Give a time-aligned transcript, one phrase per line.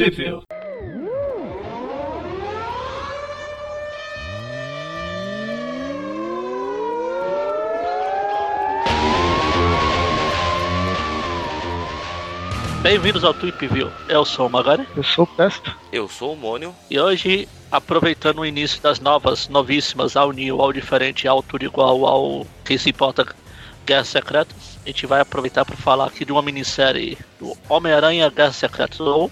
[0.00, 0.40] Tweepville.
[12.80, 13.90] Bem-vindos ao Tweepville.
[14.08, 14.88] Eu sou o Magari.
[14.96, 15.76] Eu sou o Presto.
[15.92, 16.74] Eu sou o Mônio.
[16.90, 22.06] E hoje, aproveitando o início das novas, novíssimas, ao new, ao diferente, ao tudo igual,
[22.06, 23.26] ao que se importa
[23.84, 28.56] Guerras Secretas, a gente vai aproveitar para falar aqui de uma minissérie do Homem-Aranha Guerras
[28.56, 29.30] Secretas, ou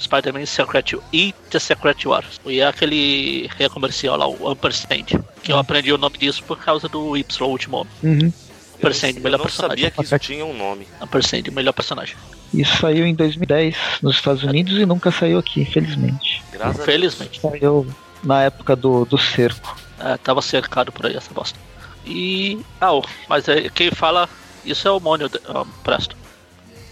[0.00, 2.40] Spider-Man Secret e The Secret Wars.
[2.46, 5.04] E é aquele comercial lá, o Ampersand,
[5.42, 7.92] que eu aprendi o nome disso por causa do Y, o último homem.
[8.02, 8.32] Uhum.
[8.78, 9.76] Ampersand, eu melhor não personagem.
[9.76, 10.88] sabia que isso tinha um nome.
[11.00, 12.16] Ampersand, melhor personagem.
[12.52, 16.42] Isso saiu em 2010 nos Estados Unidos e nunca saiu aqui, infelizmente.
[16.50, 17.40] Graças Infelizmente.
[17.40, 17.86] Saiu
[18.24, 19.76] na época do, do cerco.
[19.98, 21.58] É, tava cercado por aí essa bosta.
[22.06, 22.58] E.
[22.80, 24.28] Ah, mas é, quem fala
[24.64, 26.16] isso é o Mônio ah, Presto.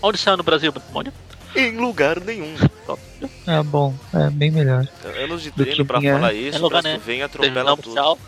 [0.02, 1.13] Onde saiu no Brasil, Mônio?
[1.57, 2.55] Em lugar nenhum.
[2.84, 3.01] Pronto.
[3.47, 4.87] É bom, é bem melhor.
[5.23, 7.02] Anos de Do treino que pra minha- falar É isso, lugar, Presto né?
[7.04, 7.95] vem atropela tudo.
[7.95, 8.18] tchau.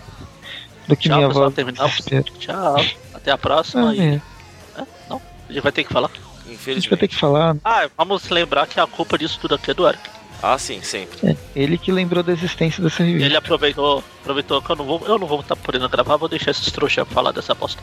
[0.88, 2.24] Do que Tchau, minha pessoal, desespero.
[2.38, 2.76] Tchau.
[3.14, 3.90] Até a próxima.
[3.90, 4.22] Ah, e- é.
[4.78, 6.08] É, não, a gente vai ter que falar.
[6.08, 7.00] A gente vai Infelizmente.
[7.00, 7.56] ter que falar.
[7.64, 10.02] Ah, vamos lembrar que a culpa disso tudo aqui é do Eric.
[10.42, 11.30] Ah, sim, sempre.
[11.30, 13.26] É, ele que lembrou da existência dessa revista.
[13.26, 16.50] Ele aproveitou, aproveitou que eu não vou, eu não vou estar podendo gravar, vou deixar
[16.50, 17.82] esses trouxas falar dessa bosta.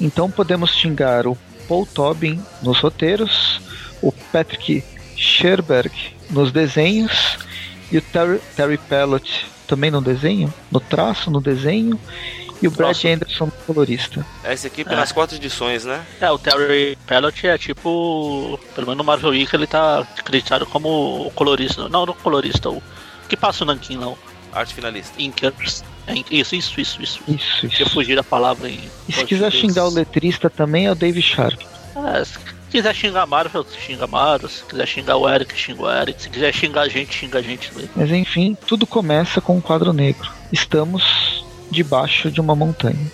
[0.00, 1.36] Então podemos xingar o
[1.68, 3.60] Paul Tobin nos roteiros,
[4.08, 4.82] o Patrick
[5.16, 5.94] Sherberg
[6.30, 7.38] nos desenhos
[7.90, 11.98] e o Terry, Terry Pellot também no desenho, no traço, no desenho,
[12.62, 13.08] e o Brad Nossa.
[13.08, 14.24] Anderson no colorista.
[14.42, 14.96] Essa equipe É.
[14.96, 16.02] nas quatro edições, né?
[16.20, 18.58] É, o Terry Pellot é tipo.
[18.74, 21.88] Pelo menos no Marvel Week ele tá acreditado como o colorista.
[21.88, 22.82] Não, não colorista, o
[23.28, 24.18] que passa o Nankin lá, o
[24.52, 25.20] Arte finalista.
[25.20, 25.82] Inkers.
[26.06, 27.20] É, in- isso, isso, isso, isso.
[27.28, 27.94] Isso, Deixa eu isso.
[27.94, 28.80] fugir da palavra em.
[29.08, 31.60] E se quiser xingar o letrista também é o Dave Sharp.
[32.14, 32.38] É, se
[32.74, 34.48] quiser xingar a Marvel, xinga a Marvel.
[34.48, 36.20] Se quiser xingar o Eric, xinga o Eric.
[36.20, 37.70] Se quiser xingar a gente, xinga a gente.
[37.94, 40.28] Mas enfim, tudo começa com um quadro negro.
[40.52, 43.12] Estamos debaixo de uma montanha.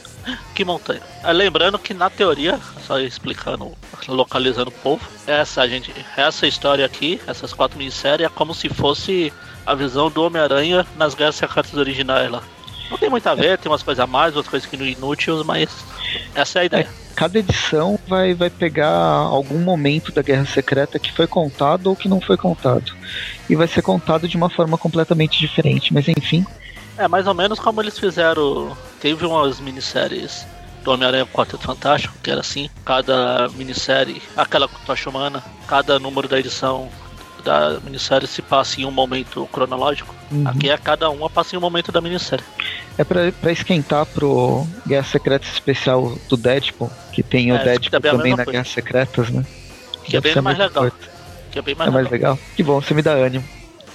[0.54, 1.02] Que montanha.
[1.22, 3.72] É, lembrando que na teoria, só explicando,
[4.08, 9.30] localizando o povo, essa gente, essa história aqui, essas quatro minisséries, é como se fosse
[9.66, 12.42] a visão do Homem-Aranha nas Guerras Secretas originais lá.
[12.90, 15.42] Não tem muito a ver, tem umas coisas a mais, outras coisas que não inúteis,
[15.44, 15.68] mas
[16.34, 16.88] essa é a ideia.
[17.14, 22.08] Cada edição vai, vai pegar algum momento da Guerra Secreta que foi contado ou que
[22.08, 22.92] não foi contado.
[23.48, 25.92] E vai ser contado de uma forma completamente diferente.
[25.92, 26.44] Mas enfim,
[26.96, 28.76] É mais ou menos como eles fizeram.
[29.00, 30.46] Teve umas minisséries
[30.82, 36.38] do Homem-Aranha Quarteto Fantástico, que era assim, cada minissérie, aquela Tocha Humana, cada número da
[36.38, 36.88] edição
[37.40, 40.14] da minissérie se passa em um momento cronológico.
[40.30, 40.46] Uhum.
[40.48, 42.44] Aqui é cada uma passa em um momento da minissérie.
[42.98, 47.64] é pra, pra esquentar pro Guerra Secreta Especial do Deadpool, que tem o É, isso
[47.64, 48.50] Deadpool também é a também na coisa.
[48.52, 49.44] Guerra Secretas, né?
[50.04, 50.90] Que é bem mais legal.
[51.50, 52.32] Que é bem mais É mais legal.
[52.34, 52.46] legal.
[52.56, 53.44] Que bom, você me dá ânimo.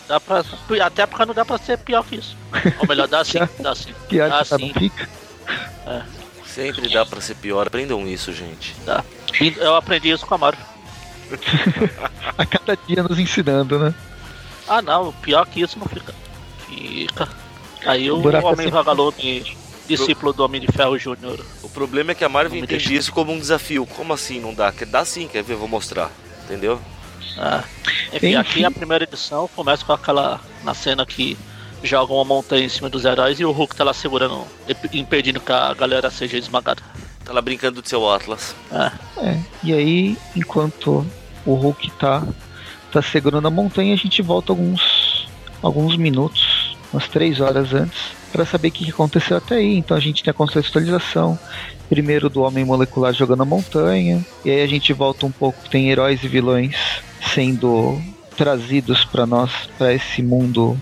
[0.08, 0.44] Dá pra,
[0.86, 2.38] até porque não dá pra ser pior que isso.
[2.80, 3.92] Ou melhor, dá sim, dá sim.
[4.08, 5.10] Pior Dá tá, sim, fica.
[6.46, 7.68] Sempre dá pra ser pior.
[7.68, 8.76] Aprendam isso, gente.
[8.86, 9.04] dá.
[9.42, 10.66] E Eu aprendi isso com a Marvel.
[12.38, 13.94] A cada dia nos ensinando, né?
[14.68, 16.14] Ah não, pior que isso não fica.
[16.68, 17.30] Fica.
[17.86, 21.40] Aí o O é Homem sempre- Vagalume, discípulo do Homem de Ferro Júnior.
[21.62, 22.94] O problema é que a Marvel entende deixa.
[22.94, 23.86] isso como um desafio.
[23.86, 24.72] Como assim não dá?
[24.72, 25.54] Quer- Dá sim, quer ver?
[25.54, 26.10] Eu vou mostrar.
[26.46, 26.80] Entendeu?
[27.38, 27.64] Ah.
[28.08, 28.36] Enfim, Enfim.
[28.36, 30.40] aqui a primeira edição começa com aquela.
[30.64, 31.38] na cena que
[31.84, 35.40] jogam uma montanha em cima dos heróis e o Hulk tá lá segurando, imp- impedindo
[35.40, 36.82] que a galera seja esmagada.
[37.26, 38.56] Tá lá brincando do seu Atlas.
[38.72, 41.06] Ah, É, e aí, enquanto
[41.44, 42.24] o Hulk tá,
[42.92, 45.28] tá segurando a montanha, a gente volta alguns,
[45.62, 48.00] alguns minutos, umas três horas antes,
[48.32, 49.76] para saber o que aconteceu até aí.
[49.76, 51.38] Então a gente tem a contextualização,
[51.90, 55.90] primeiro do Homem Molecular jogando a montanha, e aí a gente volta um pouco, tem
[55.90, 56.76] heróis e vilões
[57.34, 58.00] sendo
[58.38, 60.80] trazidos para nós, para esse mundo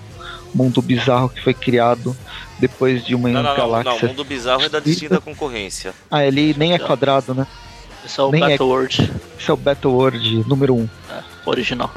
[0.53, 2.15] mundo bizarro que foi criado
[2.59, 3.81] depois de uma Não, não, não, não.
[3.81, 4.05] galáxia.
[4.05, 5.93] O mundo bizarro é da distinta conconcorrência.
[6.09, 7.45] Ah, ele nem é quadrado, né?
[8.05, 10.77] esse é o Nem é- Battle World Esse é o Battle World número 1.
[10.79, 10.89] Um.
[11.09, 11.91] é, original.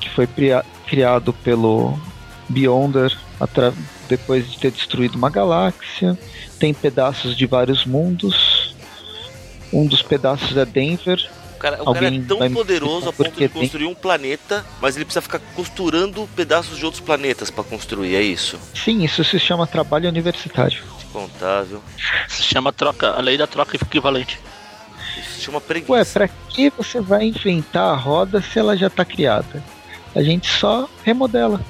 [0.00, 1.98] que foi cria- criado pelo
[2.48, 3.72] Beyonder atra-
[4.08, 6.18] depois de ter destruído uma galáxia.
[6.58, 8.74] Tem pedaços de vários mundos.
[9.72, 11.28] Um dos pedaços é Denver.
[11.58, 15.04] O cara, o cara é tão poderoso a ponto de construir um planeta, mas ele
[15.04, 18.56] precisa ficar costurando pedaços de outros planetas pra construir, é isso?
[18.72, 20.80] Sim, isso se chama trabalho universitário.
[21.12, 21.82] Contável.
[22.28, 24.38] Se chama troca, a lei da troca equivalente.
[25.18, 25.92] Isso se chama preguiça.
[25.92, 29.60] Ué, pra que você vai inventar a roda se ela já tá criada?
[30.14, 31.60] A gente só remodela.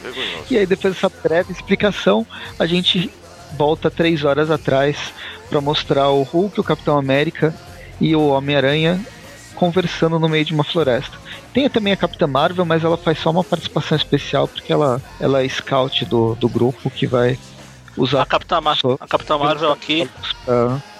[0.00, 0.44] Vergonhoso.
[0.48, 2.24] E aí, depois dessa breve explicação,
[2.60, 3.10] a gente
[3.58, 4.96] volta três horas atrás
[5.50, 7.52] para mostrar o Hulk, o Capitão América
[8.02, 9.00] e o Homem-Aranha
[9.54, 11.16] conversando no meio de uma floresta.
[11.54, 15.42] Tem também a Capitã Marvel, mas ela faz só uma participação especial porque ela, ela
[15.44, 17.38] é scout do, do grupo que vai
[17.96, 20.10] usar A Capitã, Mar a Capitã Marvel aqui,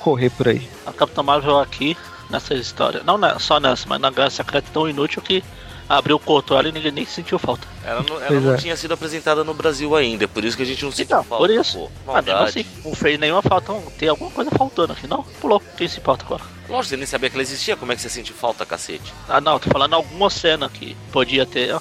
[0.01, 0.69] correr por aí.
[0.87, 1.97] a Capitã Marvel aqui,
[2.31, 5.43] nessa história, não na- só nessa, mas na Guerra Secreta é tão inútil que
[5.97, 7.67] abriu o corto ela e ninguém nem sentiu falta.
[7.85, 8.57] Ela não, ela não é.
[8.57, 11.45] tinha sido apresentada no Brasil ainda, por isso que a gente não sentiu Então, falta.
[11.47, 11.79] por isso.
[11.79, 12.49] Pô, Ah, maldade.
[12.61, 15.23] assim, não fez nenhuma falta, não, tem alguma coisa faltando aqui, não?
[15.41, 16.43] Pulou, quem se importa agora?
[16.69, 19.13] Lógico, você nem sabia que ela existia, como é que você sentiu falta, cacete?
[19.29, 21.75] Ah, não, tô falando alguma cena que podia ter.
[21.75, 21.81] ah.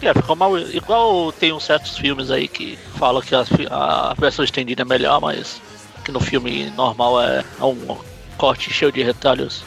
[0.00, 0.58] É, ficou mal.
[0.58, 5.20] Igual tem uns certos filmes aí que falam que a, a versão estendida é melhor,
[5.20, 5.60] mas
[6.04, 7.96] que no filme normal é é um
[8.36, 9.62] corte cheio de retalhos.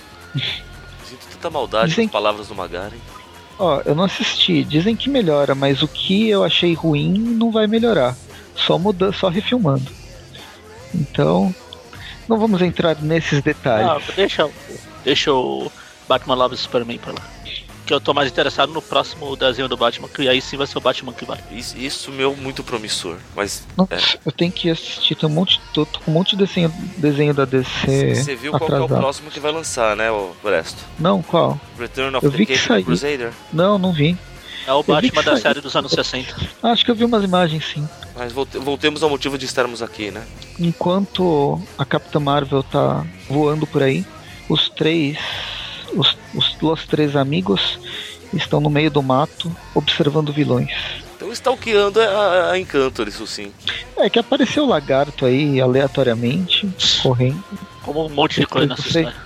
[1.05, 2.97] Sinto tanta maldade com palavras do Magaren.
[3.57, 4.63] Ó, eu não assisti.
[4.63, 8.15] Dizem que melhora, mas o que eu achei ruim não vai melhorar.
[8.55, 9.89] Só muda, só refilmando.
[10.93, 11.53] Então,
[12.27, 14.03] não vamos entrar nesses Ah, detalhes.
[14.15, 14.49] deixa,
[15.03, 15.71] deixa o
[16.07, 17.21] Batman Love Superman pra lá.
[17.85, 20.77] Que eu tô mais interessado no próximo desenho do Batman, que aí sim vai ser
[20.77, 21.41] o Batman que vale.
[21.51, 23.17] Isso, isso meu, muito promissor.
[23.35, 23.99] Mas Nossa, é.
[24.25, 25.13] eu tenho que assistir.
[25.15, 28.51] Tem um monte, tô, tô com um monte de desenho, desenho da DC você viu
[28.53, 28.99] qual que é o atrasado.
[28.99, 30.77] próximo que vai lançar, né, o Bresto?
[30.97, 31.59] Não, qual?
[31.77, 32.85] Return of Eu the vi que Caped saiu.
[32.85, 33.31] Crusader.
[33.53, 34.17] Não, não vi.
[34.65, 36.35] É o que Batman da série dos anos 60.
[36.63, 37.87] Ah, Acho que eu vi umas imagens sim.
[38.17, 40.23] Mas volte- voltemos ao motivo de estarmos aqui, né?
[40.59, 44.03] Enquanto a Capitã Marvel tá voando por aí,
[44.49, 45.19] os três,
[46.35, 47.79] os, os três amigos
[48.33, 50.71] estão no meio do mato observando vilões.
[51.15, 53.51] Então stalkeando a, a Encantor, isso sim.
[53.97, 56.69] É que apareceu o lagarto aí aleatoriamente,
[57.01, 57.43] correndo.
[57.81, 59.03] Como um monte de coisa nessa sei.
[59.03, 59.25] história.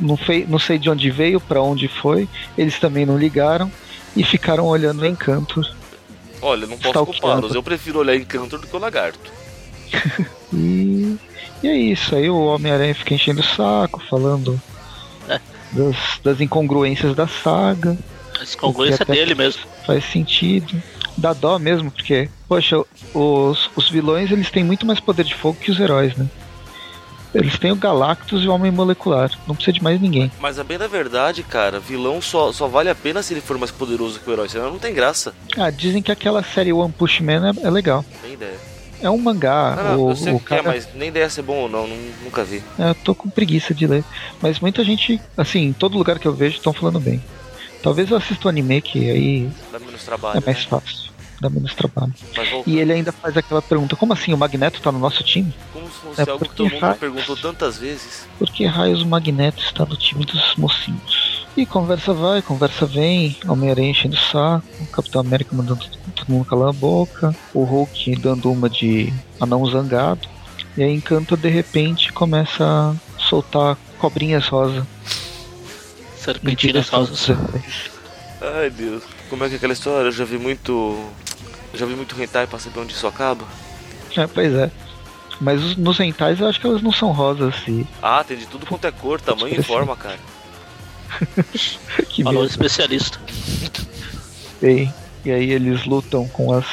[0.00, 2.28] Não, fei, não sei de onde veio, pra onde foi.
[2.56, 3.70] Eles também não ligaram
[4.16, 5.62] e ficaram olhando o encanto.
[6.40, 7.54] Olha, não posso culpá-los.
[7.54, 9.30] Eu prefiro olhar Encantor do que o Lagarto.
[10.54, 11.16] E,
[11.62, 12.14] e é isso.
[12.14, 14.60] Aí o Homem-Aranha fica enchendo o saco, falando
[15.26, 15.40] É.
[15.72, 17.96] das, das incongruências da saga.
[18.42, 19.62] Esse congruência é até- dele mesmo.
[19.86, 20.80] faz sentido.
[21.16, 22.82] Dá dó mesmo, porque, poxa,
[23.14, 26.26] os, os vilões eles têm muito mais poder de fogo que os heróis, né?
[27.34, 29.30] Eles têm o Galactus e o Homem Molecular.
[29.46, 30.30] Não precisa de mais ninguém.
[30.38, 33.56] Mas a bem da verdade, cara, vilão só, só vale a pena se ele for
[33.56, 35.32] mais poderoso que o herói, senão não tem graça.
[35.56, 38.04] Ah, dizem que aquela série One Punch Man é, é legal.
[38.22, 38.58] Nem ideia.
[39.02, 39.74] É um mangá.
[39.76, 41.56] Não, não, o, eu sei o que é, cara, mas nem ideia se é bom
[41.62, 42.62] ou não, nun- nunca vi.
[42.78, 44.04] É, eu tô com preguiça de ler.
[44.40, 47.22] Mas muita gente, assim, em todo lugar que eu vejo estão falando bem.
[47.82, 50.38] Talvez eu assista o anime, que aí Dá menos trabalho.
[50.38, 50.66] é mais né?
[50.70, 51.10] fácil.
[51.40, 52.14] Dá menos trabalho.
[52.64, 55.52] E ele ainda faz aquela pergunta: como assim o Magneto tá no nosso time?
[55.72, 58.28] como se fosse É algo que todo mundo faz- perguntou tantas vezes.
[58.38, 61.21] Por que raios o Magneto está no time dos mocinhos?
[61.56, 65.84] E conversa vai, conversa vem, Homem-Aranha enchendo o saco, o Capitão América mandando
[66.14, 70.26] todo mundo calar a boca, o Hulk dando uma de anão zangado,
[70.76, 74.86] e aí Encanto de repente começa a soltar cobrinhas rosa.
[76.16, 77.36] Serpentinas rosas.
[78.40, 79.02] Ai Deus.
[79.28, 80.06] Como é que é aquela história?
[80.08, 80.72] Eu já vi muito.
[81.72, 83.44] eu Já vi muito hentai pra saber onde isso acaba.
[84.16, 84.70] É, pois é.
[85.40, 88.46] Mas os- nos rentais eu acho que elas não são rosas, e Ah, tem de
[88.46, 90.18] tudo quanto é cor, tamanho e forma, cara.
[92.08, 92.50] Que Falou medo.
[92.50, 93.18] especialista.
[94.62, 94.88] E,
[95.24, 96.64] e aí eles lutam com as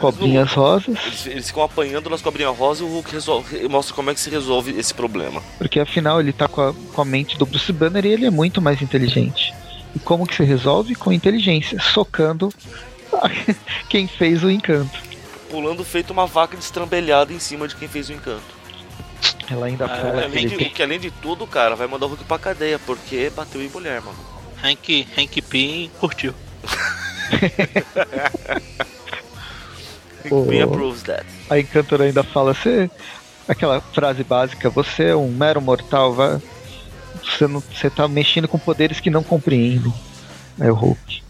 [0.00, 0.96] cobrinhas rosas.
[1.06, 4.20] Eles, eles ficam apanhando nas cobrinhas rosa e o Hulk resolve, mostra como é que
[4.20, 5.42] se resolve esse problema.
[5.58, 8.30] Porque afinal ele tá com a, com a mente do Bruce Banner e ele é
[8.30, 9.54] muito mais inteligente.
[9.94, 10.94] E como que se resolve?
[10.94, 12.52] Com inteligência, socando
[13.88, 15.06] quem fez o encanto.
[15.50, 18.55] Pulando feito uma vaca destrambelhada em cima de quem fez o encanto.
[19.50, 22.06] Ela ainda Ah, fala que além ele de, que além de tudo, cara, vai mandar
[22.06, 24.18] o Hulk pra cadeia, porque bateu em mulher, mano.
[24.62, 26.34] Hank, Hank Pym curtiu.
[30.30, 30.44] Oh.
[30.44, 31.24] Queen approves that.
[31.48, 32.90] A encantora ainda fala você
[33.48, 36.40] aquela frase básica, você é um mero mortal, vai,
[37.22, 39.92] você não você tá mexendo com poderes que não compreendem.
[40.58, 41.22] Aí o Hulk.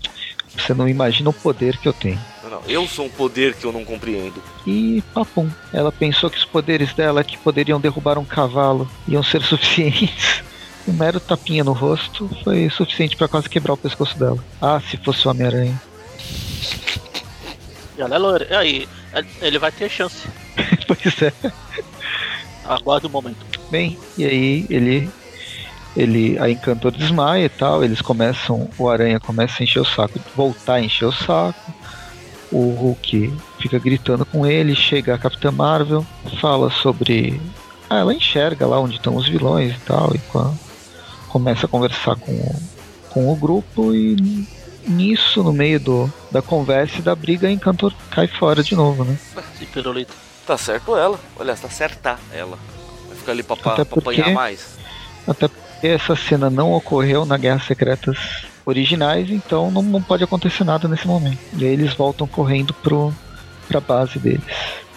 [0.57, 2.19] Você não imagina o poder que eu tenho.
[2.47, 4.41] Não, não, eu sou um poder que eu não compreendo.
[4.65, 5.51] E papum.
[5.73, 10.43] Ela pensou que os poderes dela que poderiam derrubar um cavalo iam ser suficientes.
[10.87, 14.39] Um mero tapinha no rosto foi suficiente pra quase quebrar o pescoço dela.
[14.63, 15.81] Ah, se fosse o Homem-Aranha.
[17.99, 18.47] E ela é loira.
[18.49, 18.89] E aí,
[19.43, 20.29] ele vai ter chance.
[20.87, 21.33] pois é.
[22.65, 23.45] Aguarde o momento.
[23.71, 25.11] Bem, e aí ele.
[25.97, 26.39] Ele.
[26.39, 27.83] A Encantor desmaia e tal.
[27.83, 28.71] Eles começam.
[28.79, 30.21] O Aranha começa a encher o saco.
[30.37, 31.76] Voltar a encher o saco.
[32.53, 34.75] O Hulk fica gritando com ele.
[34.75, 36.07] Chega a Capitã Marvel.
[36.41, 37.41] Fala sobre.
[37.91, 40.13] Ah, ela enxerga lá onde estão os vilões e tal.
[40.15, 40.21] E
[41.29, 42.57] começa a conversar com o,
[43.11, 43.95] com o grupo.
[43.95, 44.47] E
[44.87, 49.05] nisso, no meio do, da conversa e da briga, a Encantor cai fora de novo,
[49.05, 49.19] né?
[49.55, 50.13] Esse pirulito.
[50.47, 51.19] Tá certo ela.
[51.39, 52.57] Olha, tá certa ela.
[53.09, 54.77] Vai ficar ali pra, Até pra apanhar porque- mais.
[55.27, 55.51] Até
[55.83, 61.07] essa cena não ocorreu na Guerra Secretas originais, então não, não pode acontecer nada nesse
[61.07, 61.39] momento.
[61.57, 63.15] E aí eles voltam correndo pro,
[63.69, 64.45] pra base deles.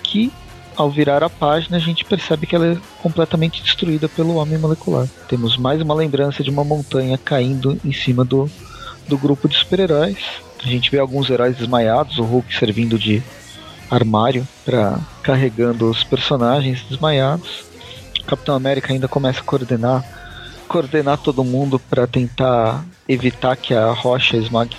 [0.04, 0.34] Que
[0.76, 5.08] ao virar a página, a gente percebe que ela é completamente destruída pelo homem molecular.
[5.28, 8.50] Temos mais uma lembrança de uma montanha caindo em cima do,
[9.08, 10.18] do grupo de super-heróis.
[10.64, 13.22] A gente vê alguns heróis desmaiados, o Hulk servindo de
[13.92, 17.66] armário para carregando os personagens desmaiados.
[18.22, 20.04] O Capitão América ainda começa a coordenar
[20.68, 24.78] coordenar todo mundo para tentar evitar que a rocha esmague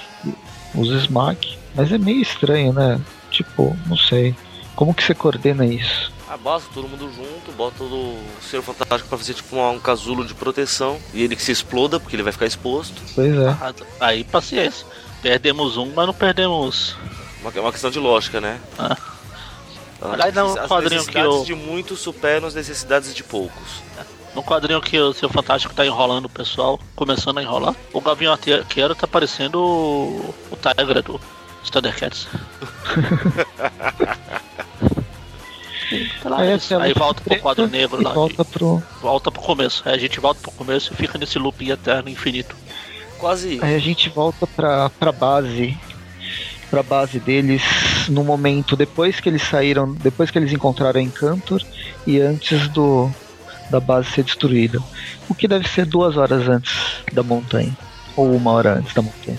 [0.75, 1.59] os esmague.
[1.75, 3.01] Mas é meio estranho, né?
[3.31, 4.35] Tipo, não sei.
[4.77, 6.11] Como que você coordena isso?
[6.29, 10.25] Ah, basta todo mundo junto, bota o Senhor Fantástico pra fazer tipo um, um casulo
[10.25, 13.03] de proteção e ele que se exploda, porque ele vai ficar exposto.
[13.17, 13.49] Pois é.
[13.61, 14.87] Ah, Aí, paciência.
[15.21, 16.97] Perdemos um, mas não perdemos.
[17.43, 18.61] Uma, uma questão de lógica, né?
[18.79, 18.97] Ah.
[20.03, 23.83] Ah, Aliás, não, as quadrinho que necessidades eu- de muitos superam as necessidades de poucos.
[24.35, 28.33] No quadrinho que o seu Fantástico tá enrolando o pessoal, começando a enrolar, o Gavião
[28.33, 31.21] Arqueiro tá parecendo o, o Tigra do
[31.71, 32.29] Thundercats.
[36.23, 38.13] Tá Aí, a tela aí volta pro quadro negro lá.
[38.13, 38.83] volta pro.
[39.03, 39.83] Volta pro começo.
[39.85, 42.55] Aí a gente volta pro começo e fica nesse looping eterno infinito.
[43.19, 43.59] Quase.
[43.61, 45.77] Aí a gente volta pra, pra base.
[46.71, 47.63] Pra base deles
[48.09, 49.93] no momento depois que eles saíram.
[49.95, 51.61] Depois que eles encontraram a Encantor
[52.07, 53.11] e antes do
[53.71, 54.79] da base ser destruída.
[55.29, 56.73] O que deve ser duas horas antes
[57.12, 57.77] da montanha.
[58.17, 59.39] Ou uma hora antes da montanha.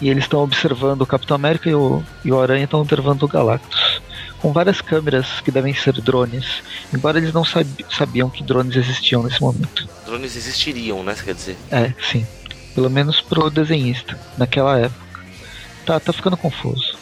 [0.00, 3.28] E eles estão observando o Capitão América e o, e o Aranha estão observando o
[3.28, 4.00] Galactus.
[4.40, 6.62] Com várias câmeras que devem ser drones.
[6.92, 9.88] Embora eles não sabi- sabiam que drones existiam nesse momento.
[10.04, 11.14] Drones existiriam, né?
[11.14, 11.56] Você quer dizer?
[11.70, 12.26] É, sim.
[12.74, 15.00] Pelo menos pro desenhista, naquela época.
[15.86, 16.96] Tá, tá ficando confuso.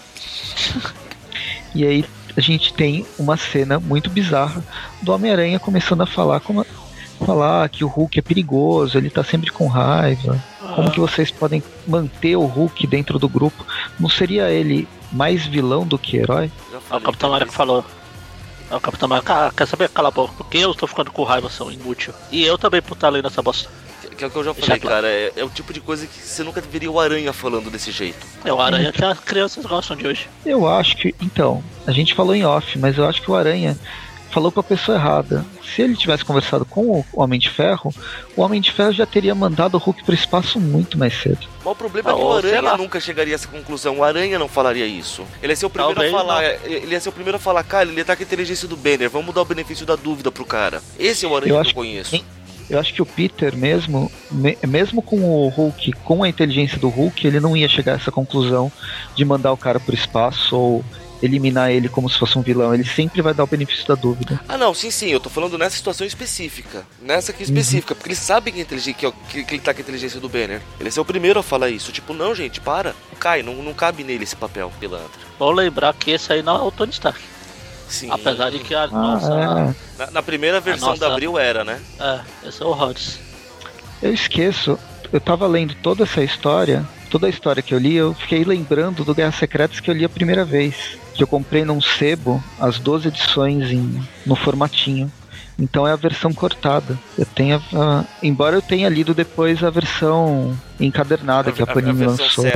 [1.74, 2.04] e aí
[2.36, 4.64] a gente tem uma cena muito bizarra
[5.02, 6.64] do Homem-Aranha começando a falar como
[7.24, 10.42] falar que o Hulk é perigoso, ele tá sempre com raiva.
[10.74, 13.66] Como que vocês podem manter o Hulk dentro do grupo?
[13.98, 16.50] Não seria ele mais vilão do que herói?
[16.90, 17.84] Aí o Capitão América falou.
[18.70, 19.88] Aí o Capitão América, ah, quer saber?
[19.88, 22.14] Cala a boca, porque eu estou ficando com raiva, são inútil.
[22.30, 23.68] E eu também por estar lendo essa bosta.
[24.20, 24.96] Que, que é o que eu já falei, claro.
[24.96, 25.08] cara.
[25.08, 28.26] É, é o tipo de coisa que você nunca veria o Aranha falando desse jeito.
[28.44, 30.28] É o Aranha que as crianças gostam de hoje.
[30.44, 31.14] Eu acho que.
[31.20, 33.78] Então, a gente falou em off, mas eu acho que o Aranha
[34.30, 35.44] falou com a pessoa errada.
[35.74, 37.92] Se ele tivesse conversado com o Homem de Ferro,
[38.36, 41.48] o Homem de Ferro já teria mandado o Hulk pro espaço muito mais cedo.
[41.58, 43.98] Mas o problema Ah, é que o Aranha nunca chegaria a essa conclusão.
[43.98, 45.24] O Aranha não falaria isso.
[45.42, 46.44] Ele ia ser o primeiro Talvez a falar.
[46.64, 49.08] Ele ia ser o primeiro a falar, cara, ele tá com a inteligência do Banner.
[49.10, 50.82] Vamos dar o benefício da dúvida pro cara.
[50.98, 52.10] Esse é o Aranha Eu que acho eu conheço.
[52.10, 52.24] Sim.
[52.70, 56.88] Eu acho que o Peter mesmo, me- mesmo com o Hulk, com a inteligência do
[56.88, 58.70] Hulk, ele não ia chegar a essa conclusão
[59.16, 60.84] de mandar o cara pro espaço ou
[61.22, 62.72] eliminar ele como se fosse um vilão.
[62.72, 64.40] Ele sempre vai dar o benefício da dúvida.
[64.48, 65.08] Ah, não, sim, sim.
[65.10, 66.86] Eu tô falando nessa situação específica.
[67.02, 67.94] Nessa aqui específica.
[67.94, 70.28] Porque eles sabem que, a intelig- que, que- que ele tá com a inteligência do
[70.30, 70.62] Banner.
[70.78, 71.92] Ele ia ser o primeiro a falar isso.
[71.92, 72.94] Tipo, não, gente, para.
[73.18, 75.10] Cai, não, não cabe nele esse papel, pilantra.
[75.38, 77.20] Vou lembrar que esse aí não é o Tony Stark.
[77.90, 78.08] Sim.
[78.10, 79.32] Apesar de que a Ah, nossa.
[79.32, 79.74] é.
[80.06, 81.78] Na, na primeira versão nossa- da Abril era, né?
[81.98, 83.18] É, esse é o Rhodes.
[84.02, 84.78] Eu esqueço,
[85.12, 89.04] eu tava lendo toda essa história, toda a história que eu li, eu fiquei lembrando
[89.04, 90.98] do Guerras Secretas que eu li a primeira vez.
[91.14, 95.12] Que eu comprei num sebo as 12 edições em, no formatinho.
[95.60, 96.98] Então é a versão cortada.
[97.18, 101.66] Eu tenho a- a- embora eu tenha lido depois a versão encadernada A- que a
[101.66, 102.46] Panini lançou.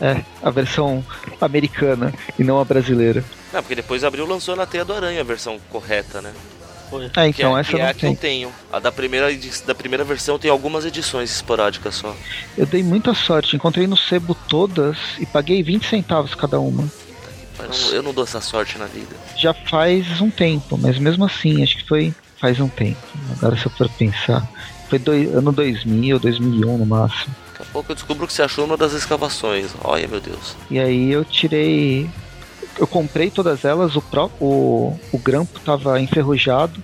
[0.00, 1.04] É, a versão
[1.40, 3.22] americana e não a brasileira.
[3.52, 6.32] Não, porque depois a Abril lançou na Teia do Aranha a versão correta, né?
[6.90, 7.06] Foi.
[7.06, 8.50] É, Que então é, essa que é não a que eu tenho.
[8.72, 9.26] A da primeira,
[9.66, 12.14] da primeira versão tem algumas edições esporádicas só.
[12.56, 16.88] Eu dei muita sorte, encontrei no sebo todas e paguei 20 centavos cada uma.
[17.58, 19.16] Mas não- eu não dou essa sorte na vida.
[19.36, 22.98] já faz um tempo, mas mesmo assim, acho que foi faz um tempo.
[23.36, 24.46] Agora se eu for pensar,
[24.88, 25.00] foi
[25.34, 27.34] ano 2000, 2001 no máximo.
[27.52, 29.70] Daqui a pouco eu descubro que você achou uma das escavações.
[29.82, 30.56] Olha, meu Deus.
[30.70, 32.08] E aí eu tirei
[32.78, 36.82] eu comprei todas elas, o pró o, o grampo tava enferrujado.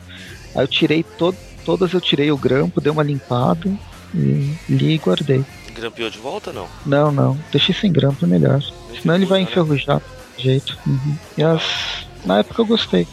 [0.54, 3.71] Aí eu tirei to todas eu tirei o grampo, dei uma limpada
[4.14, 5.44] e li e guardei.
[5.75, 6.66] Grampeou de volta não?
[6.85, 8.61] Não, não, deixei sem grampo é melhor.
[9.00, 9.50] Senão ele vai Né?
[9.50, 10.00] enferrujar
[10.37, 10.78] jeito.
[10.87, 11.16] Uhum.
[11.37, 11.62] E as...
[12.25, 13.06] Na época eu gostei.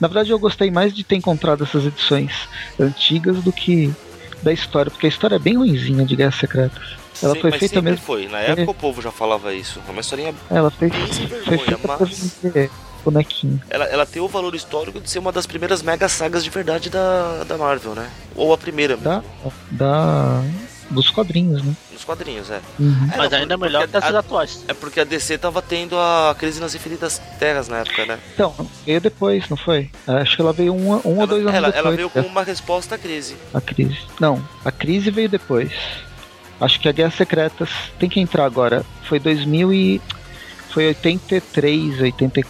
[0.00, 2.32] Na verdade eu gostei mais de ter encontrado essas edições
[2.78, 3.92] antigas do que
[4.42, 6.80] da história, porque a história é bem ruinzinha de Guerra Secreta.
[7.22, 8.26] Ela Sim, foi feita mesmo- foi.
[8.28, 9.78] Na época o povo já falava isso.
[9.86, 12.36] É uma historinha Ela foi, foi feita mas
[13.04, 13.60] bonequinho.
[13.68, 16.88] ela, ela tem o valor histórico de ser uma das primeiras mega sagas de verdade
[16.88, 18.08] da, da Marvel, né?
[18.34, 19.10] Ou a primeira mesmo.
[19.10, 19.22] Da,
[19.70, 20.42] da,
[20.90, 21.74] dos quadrinhos, né?
[21.92, 22.60] Nos quadrinhos, é.
[22.78, 23.08] Uhum.
[23.12, 24.64] É, Mas não, ainda é melhor que atuais.
[24.68, 28.18] É porque a DC tava tendo a crise nas infinitas terras na época, né?
[28.34, 28.54] Então,
[28.84, 29.90] veio depois, não foi?
[30.06, 31.86] Acho que ela veio um, um ou dois anos ela, depois.
[31.86, 33.36] ela veio com uma resposta à crise.
[33.54, 33.98] A crise.
[34.18, 35.72] Não, a crise veio depois.
[36.60, 38.84] Acho que a Guerra Secretas tem que entrar agora.
[39.04, 40.02] Foi 2000 e
[40.68, 42.40] foi 83, 80,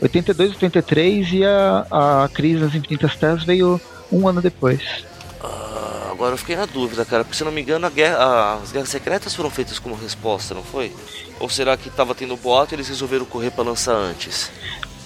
[0.00, 1.86] 82, 83 e a,
[2.24, 3.80] a crise nas Infinitas Terras veio
[4.12, 5.04] um ano depois.
[5.42, 8.54] Ah, agora eu fiquei na dúvida, cara, porque se não me engano a guerra, a-
[8.62, 10.92] as guerras secretas foram feitas como resposta, não foi?
[11.38, 14.50] Ou será que tava tendo boato e eles resolveram correr pra lançar antes?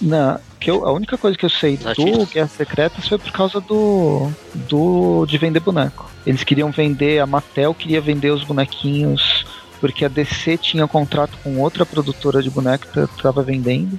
[0.00, 2.28] Na, que eu, a única coisa que eu sei do Artistas.
[2.30, 6.10] Guerra Secretas foi por causa do, do de vender boneco.
[6.24, 9.44] Eles queriam vender, a Mattel queria vender os bonequinhos
[9.80, 13.98] porque a DC tinha contrato com outra produtora de boneco que tava vendendo.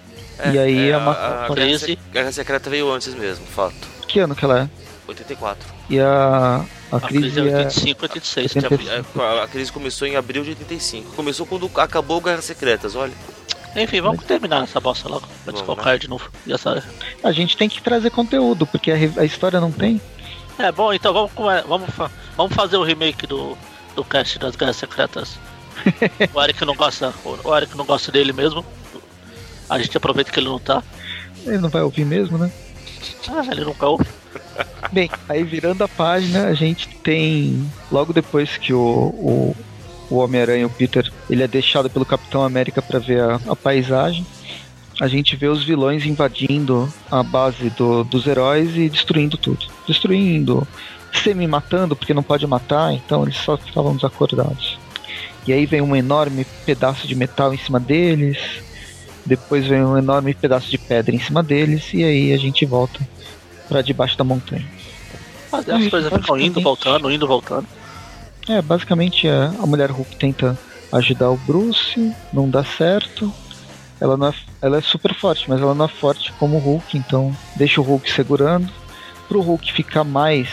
[0.51, 3.75] E aí é, a a, Mattel a Guerra Secreta veio antes mesmo, fato.
[4.08, 4.70] que ano que ela é?
[5.08, 5.68] 84.
[5.89, 8.51] E a, a, A crise crise é é 85, 86.
[8.53, 9.21] Que a- 85.
[9.21, 11.13] a, a crise começou em abril de 85.
[11.13, 13.13] Começou quando acabou Guerras Secretas, olha.
[13.75, 15.21] Enfim, vamos terminar essa bosta logo.
[15.21, 16.29] Pra Vamos, desfocar de novo.
[16.45, 16.83] E essa...
[17.24, 20.01] A gente tem que trazer conteúdo, porque a, a história não tem.
[20.60, 21.31] É bom, então vamos,
[21.67, 21.89] vamos,
[22.36, 23.57] vamos fazer o remake do,
[23.95, 25.39] do cast das Guerras Secretas.
[26.33, 27.13] o Eric não gosta.
[27.43, 28.65] O Eric não gosta dele mesmo.
[29.69, 30.83] A gente aproveita que ele não tá.
[31.45, 32.51] Ele não vai ouvir mesmo, né?
[33.29, 34.05] Ah, ele nunca ouve.
[34.91, 37.65] Bem, aí virando a página, a gente tem.
[37.91, 39.55] Logo depois que o, o,
[40.09, 44.25] o Homem-Aranha, o Peter, ele é deixado pelo Capitão América para ver a, a paisagem.
[45.00, 49.65] A gente vê os vilões invadindo a base do- dos heróis e destruindo tudo.
[49.88, 50.67] Destruindo,
[51.23, 54.77] semi-matando, porque não pode matar, então eles só estavam desacordados.
[55.47, 58.38] E aí vem um enorme pedaço de metal em cima deles.
[59.25, 61.91] Depois vem um enorme pedaço de pedra em cima deles.
[61.93, 63.00] E aí a gente volta
[63.71, 64.67] para debaixo da montanha.
[65.49, 67.65] As Hum, coisas ficam indo, voltando, indo, voltando.
[68.49, 70.59] É, basicamente a, a mulher Hulk tenta
[70.91, 73.33] ajudar o Bruce, não dá certo.
[73.99, 76.97] Ela não é, ela é super forte, mas ela não é forte como o Hulk,
[76.97, 78.69] então deixa o Hulk segurando.
[79.29, 80.49] Pro Hulk ficar mais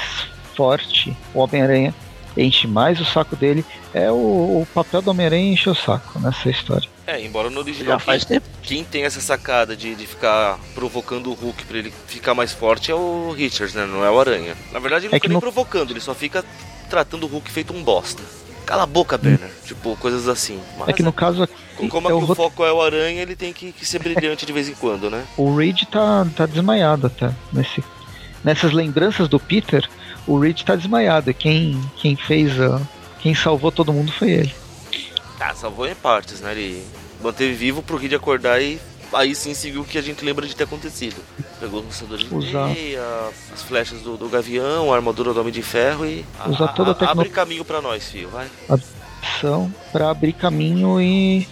[0.55, 1.93] forte, o Homem-Aranha
[2.39, 3.65] enche mais o saco dele.
[3.93, 4.15] É o,
[4.63, 6.89] o papel do Homem-Aranha encher o saco nessa história.
[7.07, 8.47] É, embora no original Já faz quem, tempo.
[8.63, 12.91] quem tem essa sacada de, de ficar provocando o Hulk pra ele ficar mais forte
[12.91, 13.87] é o Richards, né?
[13.87, 14.55] Não é o Aranha.
[14.73, 16.45] Na verdade ele não É que fica nem no- provocando, ele só fica
[16.91, 18.23] tratando o Hulk feito um bosta.
[18.67, 19.51] Cala a boca, Banner.
[19.65, 20.61] Tipo, coisas assim.
[20.79, 22.83] Mas É que no caso aqui, como é aqui o, o rot- foco é o
[22.83, 25.25] Aranha, ele tem que, que ser brilhante de vez em quando, né?
[25.39, 27.31] o Reed tá, tá desmaiado até.
[27.51, 27.83] Nesse,
[28.45, 29.89] nessas lembranças do Peter,
[30.29, 31.33] o Reed tá desmaiado.
[31.35, 32.81] Quem, quem fez a.
[33.21, 34.55] Quem salvou todo mundo foi ele.
[35.39, 36.53] Tá, salvou em partes, né?
[36.53, 36.85] Ele
[37.23, 38.79] manteve vivo pro Reed acordar e
[39.13, 41.17] aí sim seguiu o que a gente lembra de ter acontecido.
[41.59, 42.29] Pegou o lançador de
[42.75, 43.03] meia,
[43.53, 46.25] as flechas do, do Gavião, a armadura do Homem de Ferro e.
[46.47, 48.47] Usar toda a tecno- Abre caminho pra nós, filho, vai.
[49.41, 51.47] São para abrir caminho e,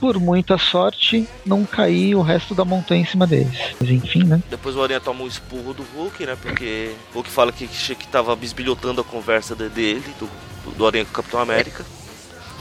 [0.00, 3.56] por muita sorte, não cair o resto da montanha em cima deles.
[3.78, 4.42] Mas enfim, né?
[4.48, 6.36] Depois o Aranha toma um esporro do Hulk, né?
[6.40, 10.28] Porque o Hulk fala que, que, que tava bisbilhotando a conversa de- dele, do,
[10.72, 11.84] do Aranha com o Capitão América.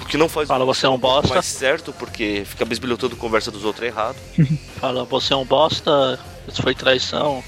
[0.02, 1.34] O que não faz Fala, você é um bosta.
[1.34, 4.16] mais certo, porque fica bisbilhotando a conversa dos outros é errado.
[4.80, 7.44] Fala, você é um bosta, isso foi traição,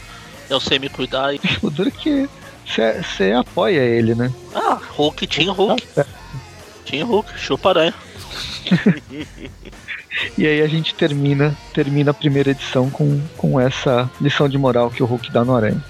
[0.50, 1.34] eu sei me cuidar.
[1.34, 1.40] E...
[1.62, 2.30] O duro é que
[2.66, 4.32] você apoia ele, né?
[4.56, 6.06] Ah, Hulk, tinha Hulk, Tá
[6.86, 7.94] tinha Hulk, chupa aranha.
[10.38, 14.90] E aí a gente termina, termina a primeira edição com, com essa lição de moral
[14.90, 15.84] que o Hulk dá no Aranha.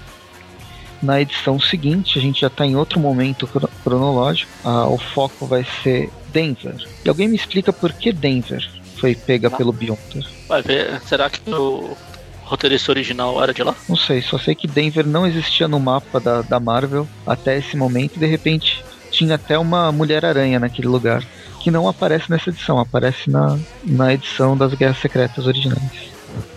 [1.02, 4.50] Na edição seguinte, a gente já está em outro momento cro- cronológico.
[4.64, 6.76] Ah, o foco vai ser Denver.
[7.04, 8.64] E alguém me explica por que Denver
[8.96, 10.24] foi pega pelo Beyonder?
[10.48, 11.96] Vai ver, será que o
[12.44, 13.74] roteirista original era de lá?
[13.88, 17.76] Não sei, só sei que Denver não existia no mapa da, da Marvel até esse
[17.76, 21.24] momento e de repente tinha até uma Mulher-Aranha naquele lugar.
[21.62, 26.10] Que não aparece nessa edição, aparece na, na edição das Guerras Secretas originais.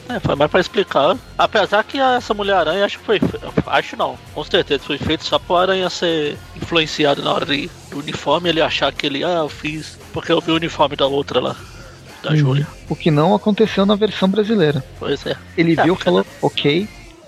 [0.09, 1.15] É, foi mais pra explicar.
[1.37, 3.19] Apesar que essa Mulher-Aranha, acho que foi.
[3.67, 7.99] Acho não, com certeza foi feito só pro Aranha ser influenciado na hora de, do
[7.99, 9.97] uniforme, ele achar que ele, ah, eu fiz.
[10.13, 11.55] Porque eu vi o uniforme da outra lá,
[12.23, 12.35] da Uhum.
[12.37, 12.67] Júlia.
[12.89, 14.83] O que não aconteceu na versão brasileira.
[14.99, 15.35] Pois é.
[15.57, 16.87] Ele É, viu, falou ok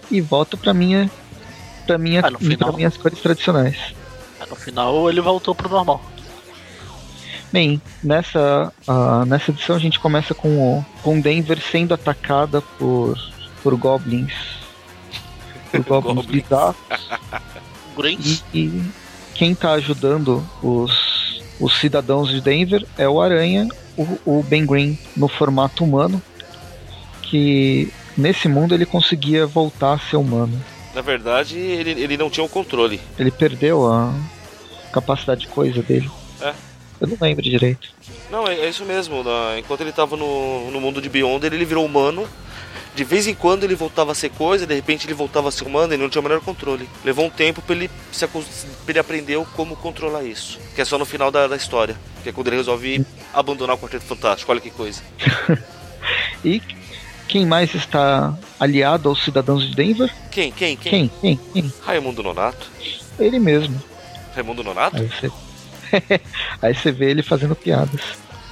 [0.09, 1.09] e volta pra minha.
[1.85, 3.77] Pra, minha, Ah, pra minhas cores tradicionais.
[4.49, 6.01] No final ele voltou pro normal.
[7.51, 13.17] Bem, nessa, ah, nessa edição a gente começa com, o, com Denver sendo atacada por,
[13.63, 14.33] por goblins.
[15.71, 16.43] Por goblins Goblins.
[16.43, 16.75] bizarros.
[17.99, 18.83] E, e
[19.33, 24.99] quem tá ajudando os, os cidadãos de Denver é o Aranha, o, o Ben Green,
[25.15, 26.21] no formato humano.
[27.23, 30.63] Que nesse mundo ele conseguia voltar a ser humano.
[30.93, 33.01] Na verdade, ele, ele não tinha o controle.
[33.17, 34.13] Ele perdeu a
[34.91, 36.09] capacidade de coisa dele.
[36.39, 36.53] É.
[36.99, 37.89] Eu não lembro direito.
[38.31, 39.23] Não, é, é isso mesmo.
[39.23, 42.27] na- enquanto ele tava no, no mundo de Beyonder, ele virou humano.
[42.95, 45.65] De vez em quando ele voltava a ser coisa, de repente ele voltava a ser
[45.67, 46.89] humano e não tinha o menor controle.
[47.05, 48.41] Levou um tempo pra ele, se pra
[48.87, 50.57] ele aprender como controlar isso.
[50.73, 51.95] Que é só no final da, da história.
[52.23, 54.51] Que é quando ele resolve abandonar o Quarteto Fantástico.
[54.51, 55.01] Olha que coisa.
[56.45, 56.61] E
[57.27, 60.13] quem mais está aliado aos cidadãos de Denver?
[60.31, 60.51] Quem?
[60.51, 60.77] Quem?
[60.77, 60.91] Quem?
[60.91, 61.11] Quem?
[61.19, 61.39] Quem?
[61.53, 61.73] Quem?
[61.81, 62.69] Raimundo Nonato.
[63.19, 63.81] Ele mesmo.
[64.33, 64.97] Raimundo Nonato?
[64.97, 65.29] Aí você...
[66.61, 68.01] Aí você vê ele fazendo piadas.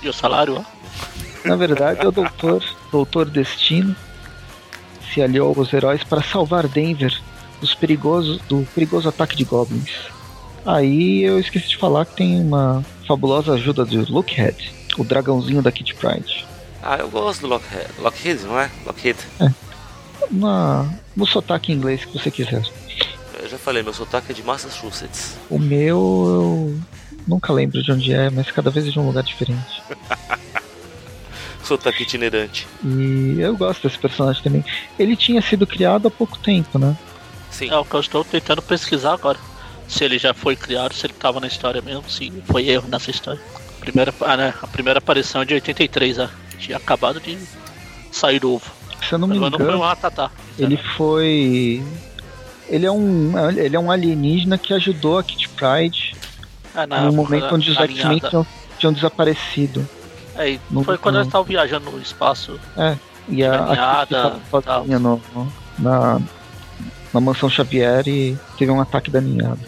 [0.01, 0.75] E o salário, ó.
[1.47, 3.95] Na verdade, é o doutor, doutor Destino
[5.13, 7.15] se aliou aos heróis para salvar Denver
[7.61, 9.91] dos perigosos, do perigoso ataque de goblins.
[10.65, 15.71] Aí eu esqueci de falar que tem uma fabulosa ajuda de Lookhead, o dragãozinho da
[15.71, 16.45] Kit Pride.
[16.81, 17.87] Ah, eu gosto do Lockheed.
[17.99, 18.69] Lockheed, não é?
[18.85, 19.17] Lockheed.
[20.29, 22.63] Na, no sotaque em inglês que você quiser.
[23.41, 25.35] Eu já falei, meu sotaque é de Massachusetts.
[25.49, 26.79] O meu eu
[27.27, 29.81] nunca lembro de onde é, mas cada vez é de um lugar diferente.
[31.63, 32.67] Sotaque itinerante.
[32.83, 34.63] E eu gosto desse personagem também.
[34.99, 36.95] Ele tinha sido criado há pouco tempo, né?
[37.49, 37.69] Sim.
[37.69, 39.39] É o que eu estou tentando pesquisar agora.
[39.87, 43.09] Se ele já foi criado, se ele estava na história mesmo, se foi erro nessa
[43.09, 43.41] história.
[43.79, 46.29] Primeira, ah, né, a primeira aparição é de 83, né?
[46.59, 47.37] Tinha acabado de
[48.11, 48.71] sair do ovo.
[49.07, 50.31] Se eu não me Agora não foi engano, um ratatá.
[50.57, 51.83] ele foi.
[52.67, 53.33] Ele é um.
[53.49, 56.15] Ele é um alienígena que ajudou a Kit Pride
[56.75, 58.45] É, na no momento onde os X-Men tinham,
[58.77, 59.87] tinham desaparecido.
[60.35, 62.59] É, e no- foi quando no- eles estavam viajando no espaço.
[63.27, 66.19] E a, a Alinhada, sozinha no, no- na,
[67.13, 69.59] na mansão Xavier e teve um ataque da ninhada.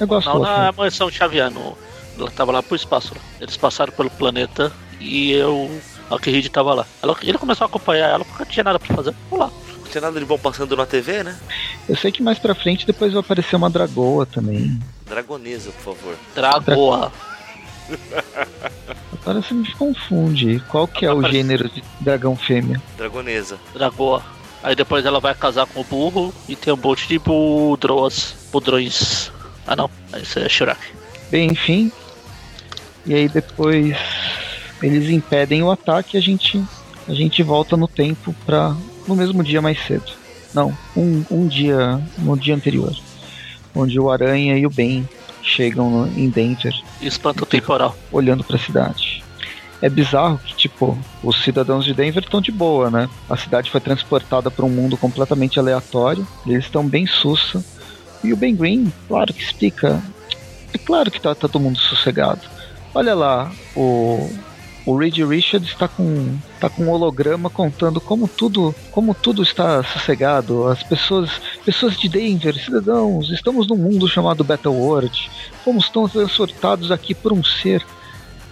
[0.00, 1.76] Eu gosto Não na mansão Xavier, no,
[2.18, 3.12] ela tava lá pro espaço.
[3.14, 3.20] lá.
[3.40, 5.80] Eles passaram pelo planeta e eu.
[6.10, 6.86] A Kid tava lá.
[7.02, 9.14] Ela- ele começou a acompanhar ela porque não tinha nada pra fazer.
[9.28, 9.52] Vamos lá.
[9.76, 11.36] Não tinha nada de bom passando na TV, né?
[11.88, 14.78] Eu sei que mais pra frente depois vai aparecer uma dragoa também.
[15.08, 16.16] Dragonesa, por favor.
[16.34, 17.12] Dragoa.
[19.22, 20.62] Agora você me confunde.
[20.68, 22.80] Qual que é o gênero de dragão fêmea?
[22.96, 23.58] Dragonesa.
[23.72, 24.22] Dragoa.
[24.62, 28.34] Aí depois ela vai casar com o burro e tem um monte de budroas.
[28.52, 29.30] Budrões.
[29.66, 30.80] Ah não, esse é Shrek.
[31.30, 31.92] Bem, enfim.
[33.06, 33.96] E aí depois
[34.82, 36.62] eles impedem o ataque e a gente,
[37.06, 38.74] a gente volta no tempo pra.
[39.06, 40.12] no mesmo dia mais cedo.
[40.54, 42.00] Não, um, um dia.
[42.18, 42.94] no dia anterior.
[43.74, 45.08] Onde o Aranha e o Ben
[45.42, 47.96] chegam no- em Denver Espanto temporal.
[48.10, 49.22] olhando pra cidade.
[49.80, 53.08] É bizarro que, tipo, os cidadãos de Denver estão de boa, né?
[53.30, 57.64] A cidade foi transportada para um mundo completamente aleatório, eles estão bem sussa.
[58.24, 60.02] E o Ben Green, claro que explica.
[60.74, 62.40] É claro que tá, tá todo mundo sossegado.
[62.92, 64.28] Olha lá, o,
[64.90, 69.82] o Reed Richards está com, tá com um holograma contando como tudo, como tudo está
[69.82, 70.66] sossegado.
[70.66, 71.30] As pessoas,
[71.64, 75.30] pessoas de Denver, cidadãos, estamos num mundo chamado Battle World.
[75.64, 77.84] Fomos tão transportados aqui por um ser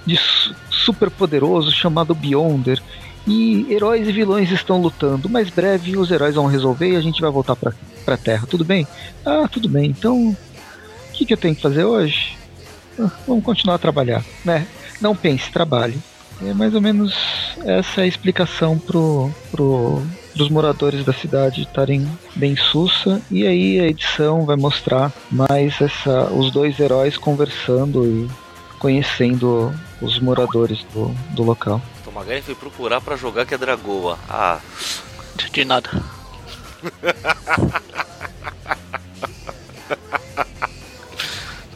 [0.05, 2.83] de su- super poderoso chamado Beyonder.
[3.27, 7.21] E heróis e vilões estão lutando, mas breve os heróis vão resolver e a gente
[7.21, 7.73] vai voltar pra,
[8.05, 8.87] pra Terra, tudo bem?
[9.25, 12.37] Ah, tudo bem, então o que, que eu tenho que fazer hoje?
[13.01, 14.65] Ah, vamos continuar a trabalhar, né?
[15.01, 15.99] Não pense, trabalhe.
[16.43, 17.15] É mais ou menos
[17.65, 20.03] essa é a explicação pro, pro,
[20.35, 23.21] pros moradores da cidade estarem bem sussa.
[23.31, 28.29] E aí a edição vai mostrar mais essa, os dois heróis conversando e
[28.79, 31.81] conhecendo os moradores do, do local.
[32.17, 34.19] Magari foi procurar pra jogar que é Dragoa.
[34.27, 34.59] Ah,
[35.53, 35.91] De nada.